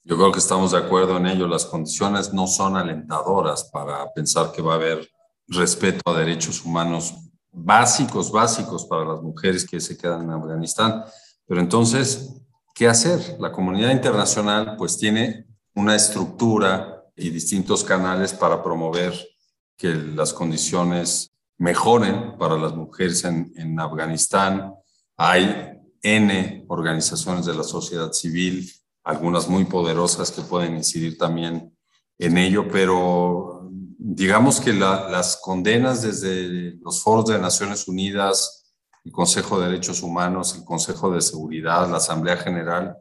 Yo 0.04 0.16
creo 0.16 0.32
que 0.32 0.40
estamos 0.40 0.72
de 0.72 0.78
acuerdo 0.78 1.18
en 1.18 1.28
ello. 1.28 1.48
Las 1.48 1.66
condiciones 1.66 2.32
no 2.34 2.48
son 2.48 2.78
alentadoras 2.78 3.70
para 3.74 4.12
pensar 4.14 4.52
que 4.52 4.62
va 4.62 4.74
a 4.74 4.76
haber 4.76 5.10
respeto 5.48 6.02
a 6.06 6.18
derechos 6.18 6.64
humanos 6.64 7.14
básicos, 7.52 8.32
básicos 8.32 8.86
para 8.86 9.04
las 9.06 9.22
mujeres 9.22 9.68
que 9.68 9.80
se 9.80 9.98
quedan 9.98 10.24
en 10.24 10.32
Afganistán. 10.32 11.04
Pero 11.46 11.60
entonces, 11.60 12.42
¿qué 12.74 12.88
hacer? 12.88 13.38
La 13.40 13.52
comunidad 13.52 13.92
internacional 13.92 14.76
pues 14.78 14.98
tiene 14.98 15.46
una 15.74 15.96
estructura 15.96 17.04
y 17.16 17.30
distintos 17.30 17.84
canales 17.84 18.34
para 18.34 18.64
promover 18.64 19.14
que 19.78 19.94
las 19.94 20.34
condiciones 20.34 21.32
mejoren 21.58 22.38
para 22.38 22.58
las 22.58 22.76
mujeres 22.76 23.24
en, 23.24 23.54
en 23.56 23.80
Afganistán. 23.80 24.74
Hay 25.16 25.80
N 26.02 26.66
organizaciones 26.68 27.46
de 27.46 27.56
la 27.56 27.64
sociedad 27.64 28.12
civil, 28.12 28.70
algunas 29.04 29.48
muy 29.48 29.66
poderosas 29.66 30.32
que 30.32 30.42
pueden 30.42 30.76
incidir 30.76 31.18
también 31.18 31.76
en 32.20 32.38
ello, 32.38 32.68
pero 32.68 33.70
digamos 33.98 34.60
que 34.60 34.74
las 34.74 35.38
condenas 35.38 36.02
desde 36.02 36.78
los 36.82 37.02
foros 37.02 37.26
de 37.26 37.40
Naciones 37.40 37.88
Unidas, 37.88 38.74
el 39.04 39.12
Consejo 39.12 39.60
de 39.60 39.68
Derechos 39.68 40.02
Humanos, 40.02 40.56
el 40.56 40.66
Consejo 40.66 41.12
de 41.12 41.22
Seguridad, 41.22 41.90
la 41.90 41.98
Asamblea 41.98 42.38
General, 42.38 42.98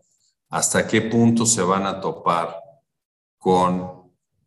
hasta 0.50 0.86
qué 0.86 1.02
punto 1.02 1.46
se 1.46 1.62
van 1.62 1.86
a 1.86 2.00
topar 2.00 2.56
con 3.38 3.95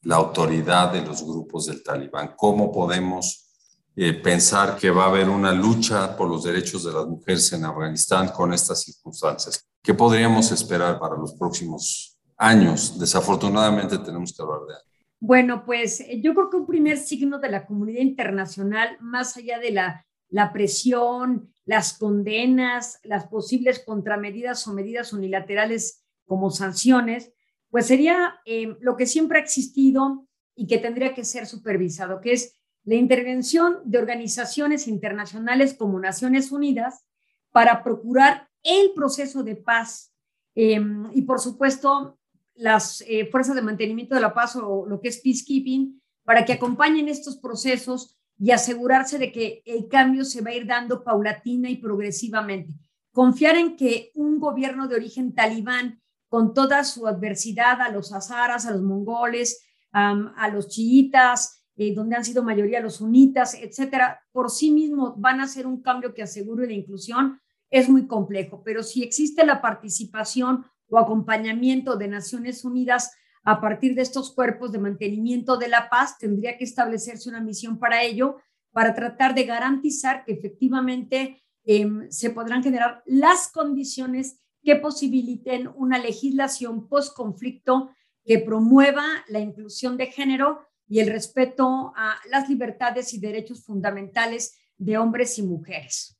la 0.03 0.15
autoridad 0.15 0.93
de 0.93 1.01
los 1.01 1.23
grupos 1.23 1.65
del 1.67 1.83
talibán, 1.83 2.33
cómo 2.37 2.71
podemos 2.71 3.49
eh, 3.95 4.13
pensar 4.13 4.77
que 4.77 4.89
va 4.89 5.05
a 5.05 5.07
haber 5.07 5.29
una 5.29 5.51
lucha 5.51 6.15
por 6.15 6.29
los 6.29 6.43
derechos 6.43 6.85
de 6.85 6.93
las 6.93 7.05
mujeres 7.05 7.51
en 7.51 7.65
Afganistán 7.65 8.29
con 8.29 8.53
estas 8.53 8.81
circunstancias. 8.83 9.67
¿Qué 9.83 9.93
podríamos 9.93 10.51
esperar 10.51 10.99
para 10.99 11.17
los 11.17 11.33
próximos 11.33 12.17
años? 12.37 12.97
Desafortunadamente 12.97 13.97
tenemos 13.97 14.33
que 14.33 14.41
hablar 14.41 14.59
de 14.61 14.75
Bueno, 15.19 15.65
pues 15.65 15.99
eh, 15.99 16.21
yo 16.23 16.33
creo 16.33 16.49
que 16.49 16.57
un 16.57 16.65
primer 16.65 16.97
signo 16.97 17.39
de 17.39 17.49
la 17.49 17.65
comunidad 17.65 18.01
internacional, 18.01 18.97
más 19.01 19.35
allá 19.35 19.59
de 19.59 19.71
la, 19.71 20.05
la 20.29 20.53
presión, 20.53 21.53
las 21.65 21.97
condenas, 21.97 22.99
las 23.03 23.27
posibles 23.27 23.83
contramedidas 23.85 24.65
o 24.67 24.73
medidas 24.73 25.11
unilaterales 25.11 26.05
como 26.25 26.51
sanciones, 26.51 27.33
pues 27.69 27.87
sería 27.87 28.39
eh, 28.45 28.75
lo 28.81 28.95
que 28.95 29.05
siempre 29.05 29.39
ha 29.39 29.41
existido 29.41 30.27
y 30.55 30.67
que 30.67 30.77
tendría 30.77 31.13
que 31.13 31.23
ser 31.23 31.45
supervisado, 31.45 32.21
que 32.21 32.33
es 32.33 32.59
la 32.83 32.95
intervención 32.95 33.79
de 33.85 33.97
organizaciones 33.97 34.87
internacionales 34.87 35.73
como 35.73 35.99
Naciones 35.99 36.51
Unidas 36.51 37.05
para 37.51 37.83
procurar 37.83 38.49
el 38.63 38.91
proceso 38.93 39.43
de 39.43 39.55
paz 39.55 40.13
em, 40.55 41.09
y, 41.13 41.21
por 41.23 41.39
supuesto, 41.39 42.17
las 42.55 43.01
eh, 43.07 43.27
fuerzas 43.31 43.55
de 43.55 43.61
mantenimiento 43.61 44.15
de 44.15 44.21
la 44.21 44.33
paz 44.33 44.55
o 44.55 44.85
lo 44.85 44.99
que 44.99 45.09
es 45.09 45.19
peacekeeping 45.19 46.01
para 46.23 46.45
que 46.45 46.53
acompañen 46.53 47.07
estos 47.07 47.37
procesos 47.37 48.17
y 48.37 48.51
asegurarse 48.51 49.17
de 49.17 49.31
que 49.31 49.61
el 49.65 49.87
cambio 49.87 50.25
se 50.25 50.41
va 50.41 50.51
a 50.51 50.55
ir 50.55 50.65
dando 50.65 51.03
paulatina 51.03 51.69
y 51.69 51.77
progresivamente. 51.77 52.73
Confiar 53.11 53.55
en 53.55 53.75
que 53.75 54.11
un 54.15 54.39
gobierno 54.39 54.87
de 54.87 54.95
origen 54.95 55.33
talibán, 55.33 56.01
con 56.29 56.53
toda 56.53 56.83
su 56.83 57.07
adversidad 57.07 57.81
a 57.81 57.89
los 57.89 58.13
azaras, 58.13 58.65
a 58.65 58.71
los 58.71 58.81
mongoles, 58.81 59.65
a 59.91 60.49
los 60.53 60.69
chiitas, 60.69 61.59
eh, 61.75 61.93
donde 61.95 62.17
han 62.17 62.25
sido 62.25 62.43
mayoría 62.43 62.81
los 62.81 62.97
sunitas, 62.97 63.55
etcétera, 63.55 64.21
por 64.33 64.49
sí 64.49 64.69
mismo 64.69 65.15
van 65.17 65.39
a 65.39 65.45
hacer 65.45 65.65
un 65.65 65.81
cambio 65.81 66.13
que 66.13 66.21
asegure 66.21 66.67
la 66.67 66.73
inclusión, 66.73 67.39
es 67.69 67.87
muy 67.87 68.05
complejo. 68.05 68.61
Pero 68.65 68.83
si 68.83 69.01
existe 69.01 69.45
la 69.45 69.61
participación 69.61 70.65
o 70.89 70.99
acompañamiento 70.99 71.95
de 71.95 72.09
Naciones 72.09 72.65
Unidas 72.65 73.13
a 73.43 73.61
partir 73.61 73.95
de 73.95 74.01
estos 74.01 74.33
cuerpos 74.33 74.73
de 74.73 74.79
mantenimiento 74.79 75.55
de 75.55 75.69
la 75.69 75.89
paz, 75.89 76.17
tendría 76.17 76.57
que 76.57 76.65
establecerse 76.65 77.29
una 77.29 77.39
misión 77.39 77.79
para 77.79 78.03
ello, 78.03 78.35
para 78.71 78.93
tratar 78.93 79.33
de 79.33 79.45
garantizar 79.45 80.25
que 80.25 80.33
efectivamente 80.33 81.41
em, 81.63 82.11
se 82.11 82.29
podrán 82.29 82.61
generar 82.61 83.03
las 83.05 83.51
condiciones 83.51 84.41
que 84.69 84.75
posibiliten 84.75 85.67
una 85.77 85.97
legislación 85.97 86.87
post-conflicto 86.87 87.89
que 88.23 88.37
promueva 88.37 89.03
la 89.27 89.39
inclusión 89.39 89.97
de 89.97 90.05
género 90.05 90.59
y 90.87 90.99
el 90.99 91.07
respeto 91.09 91.91
a 91.95 92.17
las 92.29 92.47
libertades 92.47 93.11
y 93.15 93.19
derechos 93.19 93.63
fundamentales 93.63 94.59
de 94.77 94.95
hombres 94.99 95.39
y 95.39 95.41
mujeres. 95.41 96.15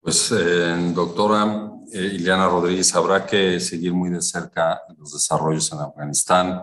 Pues, 0.00 0.30
eh, 0.30 0.92
doctora 0.94 1.72
eh, 1.92 2.12
Ileana 2.14 2.46
Rodríguez, 2.46 2.94
habrá 2.94 3.26
que 3.26 3.58
seguir 3.58 3.92
muy 3.92 4.10
de 4.10 4.22
cerca 4.22 4.80
los 4.96 5.14
desarrollos 5.14 5.72
en 5.72 5.80
Afganistán. 5.80 6.62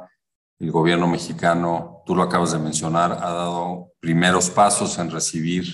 El 0.57 0.71
gobierno 0.71 1.05
mexicano, 1.05 2.01
tú 2.05 2.15
lo 2.15 2.23
acabas 2.23 2.53
de 2.53 2.59
mencionar, 2.59 3.11
ha 3.11 3.29
dado 3.29 3.91
primeros 3.99 4.49
pasos 4.49 4.97
en 4.99 5.11
recibir 5.11 5.65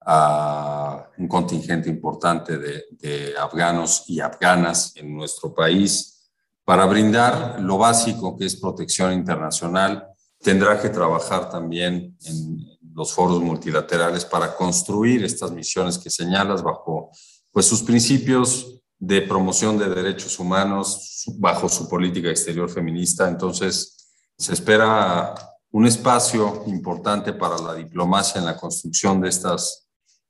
a 0.00 0.73
un 1.18 1.28
contingente 1.28 1.88
importante 1.88 2.58
de, 2.58 3.34
afganos 3.38 4.04
y 4.08 4.20
afganas 4.20 4.92
en 4.96 5.14
nuestro 5.14 5.54
país 5.54 6.30
para 6.64 6.86
brindar 6.86 7.60
lo 7.60 7.78
básico 7.78 8.36
que 8.36 8.46
es 8.46 8.56
protección 8.56 9.12
internacional 9.12 10.08
tendrá 10.40 10.80
que 10.80 10.88
trabajar 10.88 11.50
también 11.50 12.16
en 12.24 12.78
los 12.94 13.12
foros 13.12 13.42
multilaterales 13.42 14.24
para 14.24 14.54
construir 14.54 15.24
estas 15.24 15.50
misiones 15.50 15.98
que 15.98 16.10
señalas 16.10 16.62
bajo 16.62 17.10
pues, 17.50 17.66
sus 17.66 17.82
principios 17.82 18.82
de 18.98 19.22
promoción 19.22 19.76
de 19.76 19.88
derechos 19.88 20.38
humanos, 20.38 21.24
bajo 21.36 21.68
su 21.68 21.88
política 21.88 22.30
exterior 22.30 22.70
feminista. 22.70 23.28
Entonces, 23.28 24.08
se 24.38 24.52
espera 24.52 25.34
un 25.72 25.86
espacio 25.86 26.62
importante 26.66 27.32
para 27.32 27.58
la 27.58 27.74
diplomacia 27.74 28.38
en 28.38 28.46
la 28.46 28.56
construcción 28.56 29.20
de 29.20 29.28
estas 29.28 29.83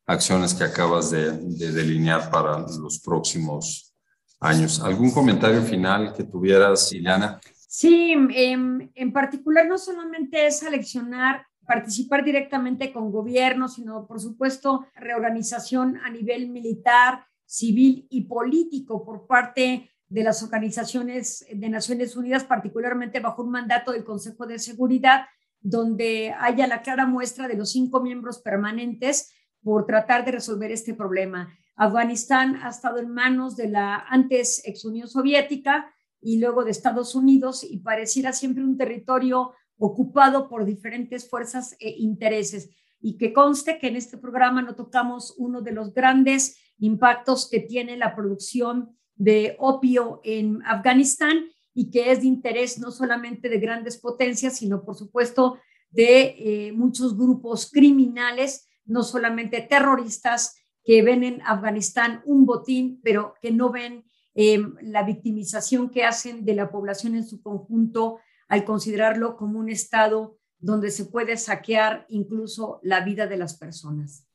acciones 0.06 0.54
que 0.54 0.64
acabas 0.64 1.10
de, 1.10 1.32
de 1.32 1.72
delinear 1.72 2.30
para 2.30 2.58
los 2.58 3.00
próximos 3.00 3.94
años. 4.40 4.80
¿Algún 4.80 5.10
comentario 5.10 5.62
final 5.62 6.14
que 6.14 6.24
tuvieras, 6.24 6.92
Ileana? 6.92 7.40
Sí, 7.76 8.12
em, 8.12 8.90
en 8.94 9.12
particular 9.12 9.66
no 9.66 9.78
solamente 9.78 10.46
es 10.46 10.60
seleccionar, 10.60 11.46
participar 11.66 12.24
directamente 12.24 12.92
con 12.92 13.10
gobiernos, 13.10 13.74
sino 13.74 14.06
por 14.06 14.20
supuesto 14.20 14.86
reorganización 14.94 15.96
a 16.04 16.10
nivel 16.10 16.50
militar, 16.50 17.24
civil 17.46 18.06
y 18.10 18.22
político 18.22 19.04
por 19.04 19.26
parte 19.26 19.90
de 20.08 20.22
las 20.22 20.42
organizaciones 20.42 21.44
de 21.52 21.68
Naciones 21.68 22.14
Unidas, 22.14 22.44
particularmente 22.44 23.20
bajo 23.20 23.42
un 23.42 23.50
mandato 23.50 23.92
del 23.92 24.04
Consejo 24.04 24.46
de 24.46 24.58
Seguridad, 24.58 25.24
donde 25.60 26.34
haya 26.38 26.66
la 26.66 26.82
clara 26.82 27.06
muestra 27.06 27.48
de 27.48 27.56
los 27.56 27.72
cinco 27.72 28.00
miembros 28.00 28.38
permanentes 28.38 29.32
por 29.64 29.86
tratar 29.86 30.24
de 30.24 30.32
resolver 30.32 30.70
este 30.70 30.94
problema. 30.94 31.52
Afganistán 31.74 32.60
ha 32.62 32.68
estado 32.68 32.98
en 32.98 33.08
manos 33.08 33.56
de 33.56 33.68
la 33.68 33.96
antes 34.08 34.62
ex 34.64 34.84
Unión 34.84 35.08
Soviética, 35.08 35.90
y 36.24 36.38
luego 36.38 36.64
de 36.64 36.70
Estados 36.70 37.14
Unidos 37.14 37.62
y 37.62 37.80
pareciera 37.80 38.32
siempre 38.32 38.64
un 38.64 38.78
territorio 38.78 39.52
ocupado 39.76 40.48
por 40.48 40.64
diferentes 40.64 41.28
fuerzas 41.28 41.76
e 41.78 41.90
intereses. 41.98 42.70
Y 42.98 43.18
que 43.18 43.34
conste 43.34 43.78
que 43.78 43.88
en 43.88 43.96
este 43.96 44.16
programa 44.16 44.62
no 44.62 44.74
tocamos 44.74 45.34
uno 45.36 45.60
de 45.60 45.72
los 45.72 45.92
grandes 45.92 46.56
impactos 46.78 47.50
que 47.50 47.60
tiene 47.60 47.98
la 47.98 48.16
producción 48.16 48.96
de 49.16 49.54
opio 49.58 50.22
en 50.24 50.62
Afganistán 50.64 51.44
y 51.74 51.90
que 51.90 52.10
es 52.10 52.22
de 52.22 52.28
interés 52.28 52.78
no 52.78 52.90
solamente 52.90 53.50
de 53.50 53.58
grandes 53.58 53.98
potencias, 53.98 54.56
sino 54.56 54.82
por 54.82 54.96
supuesto 54.96 55.58
de 55.90 56.36
eh, 56.38 56.72
muchos 56.72 57.18
grupos 57.18 57.70
criminales, 57.70 58.66
no 58.84 59.02
solamente 59.02 59.60
terroristas, 59.60 60.56
que 60.84 61.02
ven 61.02 61.24
en 61.24 61.42
Afganistán 61.42 62.22
un 62.26 62.44
botín, 62.44 63.00
pero 63.02 63.34
que 63.40 63.50
no 63.50 63.70
ven 63.70 64.04
Em, 64.36 64.74
la 64.82 65.04
victimización 65.04 65.88
que 65.88 66.04
hacen 66.04 66.44
de 66.44 66.56
la 66.56 66.68
población 66.68 67.14
en 67.14 67.24
su 67.24 67.40
conjunto 67.40 68.18
al 68.48 68.64
considerarlo 68.64 69.36
como 69.36 69.60
un 69.60 69.70
estado 69.70 70.38
donde 70.58 70.90
se 70.90 71.04
puede 71.04 71.36
saquear 71.36 72.04
incluso 72.08 72.80
la 72.82 73.00
vida 73.00 73.28
de 73.28 73.36
las 73.36 73.54
personas. 73.54 74.26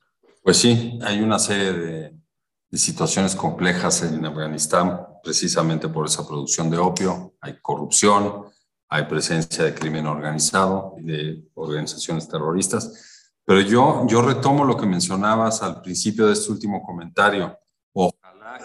Pues 0.42 0.56
sí, 0.56 0.98
hay 1.04 1.22
una 1.22 1.38
serie 1.38 1.74
de, 1.74 2.20
situaciones 2.72 3.36
complejas 3.36 4.04
en 4.04 4.24
Afganistán 4.24 5.02
precisamente 5.24 5.90
por 5.90 6.06
esa 6.06 6.26
producción 6.26 6.70
de 6.70 6.78
opio. 6.78 7.34
Hay 7.42 7.58
corrupción, 7.60 8.46
hay 8.88 9.06
presencia 9.06 9.64
de 9.66 9.74
crimen 9.74 10.06
organizado 10.06 10.94
de 11.00 11.46
organizaciones 11.56 12.30
terroristas. 12.30 13.19
Pero 13.50 13.62
yo, 13.62 14.06
yo 14.06 14.22
retomo 14.22 14.64
lo 14.64 14.78
que 14.78 14.86
mencionabas 14.86 15.64
al 15.64 15.82
principio 15.82 16.28
de 16.28 16.34
este 16.34 16.52
último 16.52 16.84
comentario. 16.84 17.58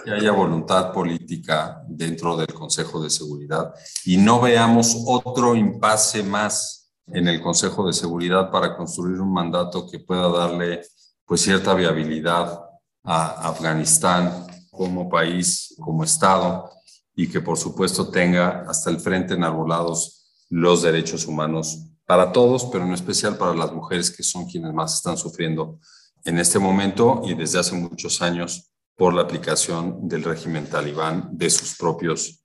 Que 0.05 0.13
haya 0.13 0.33
voluntad 0.33 0.93
política 0.93 1.83
dentro 1.89 2.37
del 2.37 2.53
Consejo 2.53 3.03
de 3.03 3.09
Seguridad 3.09 3.73
y 4.05 4.19
no 4.19 4.43
veamos 4.43 4.95
otro 5.07 5.55
impasse 5.55 6.23
más 6.23 6.93
en 7.07 7.29
el 7.29 7.41
Consejo 7.41 7.87
de 7.87 7.95
Seguridad 7.95 8.51
para 8.51 8.77
construir 8.77 9.19
un 9.23 9.33
mandato 9.33 9.89
que 9.89 10.01
pueda 10.01 10.29
darle 10.29 10.83
pues 11.25 11.41
cierta 11.41 11.73
viabilidad 11.73 12.61
a 13.05 13.49
Afganistán 13.49 14.47
como 14.71 15.09
país, 15.09 15.75
como 15.81 16.05
Estado 16.05 16.71
y 17.17 17.31
que 17.31 17.41
por 17.41 17.57
supuesto 17.57 18.11
tenga 18.11 18.67
hasta 18.69 18.91
el 18.91 19.01
frente 19.01 19.33
enarbolados 19.33 20.27
los 20.51 20.83
derechos 20.83 21.27
humanos 21.27 21.94
para 22.07 22.33
todos, 22.33 22.67
pero 22.67 22.85
en 22.85 22.93
especial 22.93 23.37
para 23.37 23.55
las 23.55 23.73
mujeres 23.73 24.11
que 24.11 24.23
son 24.23 24.47
quienes 24.47 24.73
más 24.73 24.95
están 24.95 25.17
sufriendo 25.17 25.79
en 26.25 26.39
este 26.39 26.59
momento 26.59 27.23
y 27.25 27.35
desde 27.35 27.59
hace 27.59 27.75
muchos 27.75 28.21
años 28.23 28.73
por 28.97 29.13
la 29.13 29.23
aplicación 29.23 30.09
del 30.09 30.23
régimen 30.23 30.69
talibán 30.69 31.29
de 31.33 31.51
sus 31.51 31.77
propios 31.77 32.45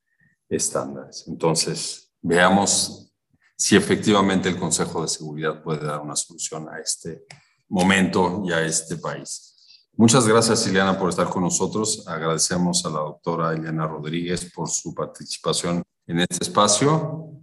estándares. 0.49 1.25
Entonces, 1.27 2.11
veamos 2.21 3.13
si 3.55 3.75
efectivamente 3.75 4.49
el 4.49 4.57
Consejo 4.57 5.01
de 5.01 5.07
Seguridad 5.07 5.61
puede 5.61 5.85
dar 5.85 5.99
una 5.99 6.15
solución 6.15 6.67
a 6.69 6.79
este 6.79 7.25
momento 7.67 8.43
y 8.45 8.51
a 8.51 8.61
este 8.61 8.97
país. 8.97 9.49
Muchas 9.95 10.25
gracias, 10.25 10.65
Ileana, 10.65 10.97
por 10.97 11.09
estar 11.09 11.29
con 11.29 11.43
nosotros. 11.43 12.07
Agradecemos 12.07 12.85
a 12.85 12.89
la 12.89 12.99
doctora 12.99 13.53
Ileana 13.53 13.85
Rodríguez 13.85 14.49
por 14.53 14.69
su 14.69 14.95
participación 14.95 15.83
en 16.07 16.19
este 16.21 16.37
espacio. 16.41 17.33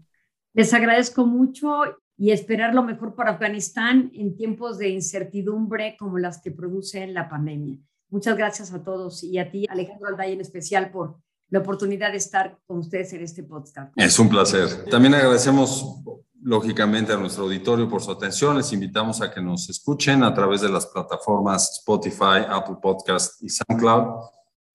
Les 0.54 0.72
agradezco 0.72 1.26
mucho 1.26 1.82
y 2.16 2.30
esperar 2.30 2.74
lo 2.74 2.82
mejor 2.82 3.14
para 3.14 3.32
Afganistán 3.32 4.10
en 4.14 4.36
tiempos 4.36 4.78
de 4.78 4.88
incertidumbre 4.88 5.96
como 5.98 6.18
las 6.18 6.40
que 6.40 6.50
produce 6.50 7.06
la 7.06 7.28
pandemia. 7.28 7.78
Muchas 8.08 8.36
gracias 8.36 8.72
a 8.72 8.82
todos 8.82 9.22
y 9.22 9.38
a 9.38 9.50
ti, 9.50 9.66
Alejandro 9.68 10.08
Alday, 10.08 10.32
en 10.32 10.40
especial 10.40 10.90
por 10.90 11.18
la 11.48 11.58
oportunidad 11.60 12.12
de 12.12 12.18
estar 12.18 12.58
con 12.66 12.78
ustedes 12.78 13.12
en 13.12 13.22
este 13.22 13.42
podcast. 13.42 13.92
Es 13.96 14.18
un 14.18 14.28
placer. 14.28 14.84
También 14.90 15.14
agradecemos 15.14 16.02
lógicamente 16.40 17.12
a 17.12 17.16
nuestro 17.16 17.44
auditorio 17.44 17.88
por 17.88 18.02
su 18.02 18.10
atención. 18.10 18.56
Les 18.56 18.72
invitamos 18.72 19.20
a 19.20 19.32
que 19.32 19.40
nos 19.40 19.68
escuchen 19.68 20.22
a 20.22 20.32
través 20.32 20.60
de 20.60 20.68
las 20.68 20.86
plataformas 20.86 21.78
Spotify, 21.78 22.46
Apple 22.48 22.76
Podcast 22.80 23.42
y 23.42 23.48
SoundCloud 23.48 24.30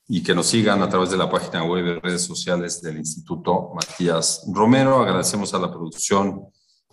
y 0.07 0.21
que 0.21 0.35
nos 0.35 0.47
sigan 0.47 0.81
a 0.81 0.89
través 0.89 1.09
de 1.09 1.17
la 1.17 1.29
página 1.29 1.63
web 1.63 1.85
y 1.85 1.99
redes 1.99 2.23
sociales 2.23 2.81
del 2.81 2.97
Instituto 2.97 3.71
Matías 3.73 4.45
Romero. 4.53 5.01
Agradecemos 5.01 5.53
a 5.53 5.59
la 5.59 5.71
producción 5.71 6.47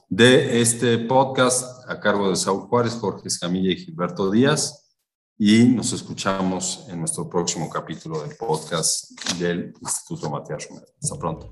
de 0.09 0.61
este 0.61 0.97
podcast 0.99 1.89
a 1.89 2.01
cargo 2.01 2.31
de 2.31 2.37
Saúl 2.37 2.63
Juárez, 2.63 2.95
Jorge 2.95 3.29
Escamilla 3.29 3.71
y 3.73 3.77
Gilberto 3.77 4.31
Díaz 4.31 4.97
y 5.37 5.65
nos 5.65 5.93
escuchamos 5.93 6.87
en 6.89 6.99
nuestro 7.01 7.29
próximo 7.29 7.69
capítulo 7.69 8.23
del 8.23 8.35
podcast 8.37 9.11
del 9.39 9.75
Instituto 9.81 10.31
Matías 10.31 10.67
Romero. 10.69 10.87
Hasta 11.01 11.19
pronto. 11.19 11.51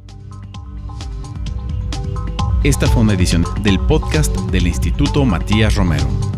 Esta 2.64 2.86
fue 2.88 3.02
una 3.02 3.12
edición 3.12 3.44
del 3.62 3.78
podcast 3.78 4.34
del 4.50 4.66
Instituto 4.66 5.24
Matías 5.24 5.74
Romero. 5.76 6.35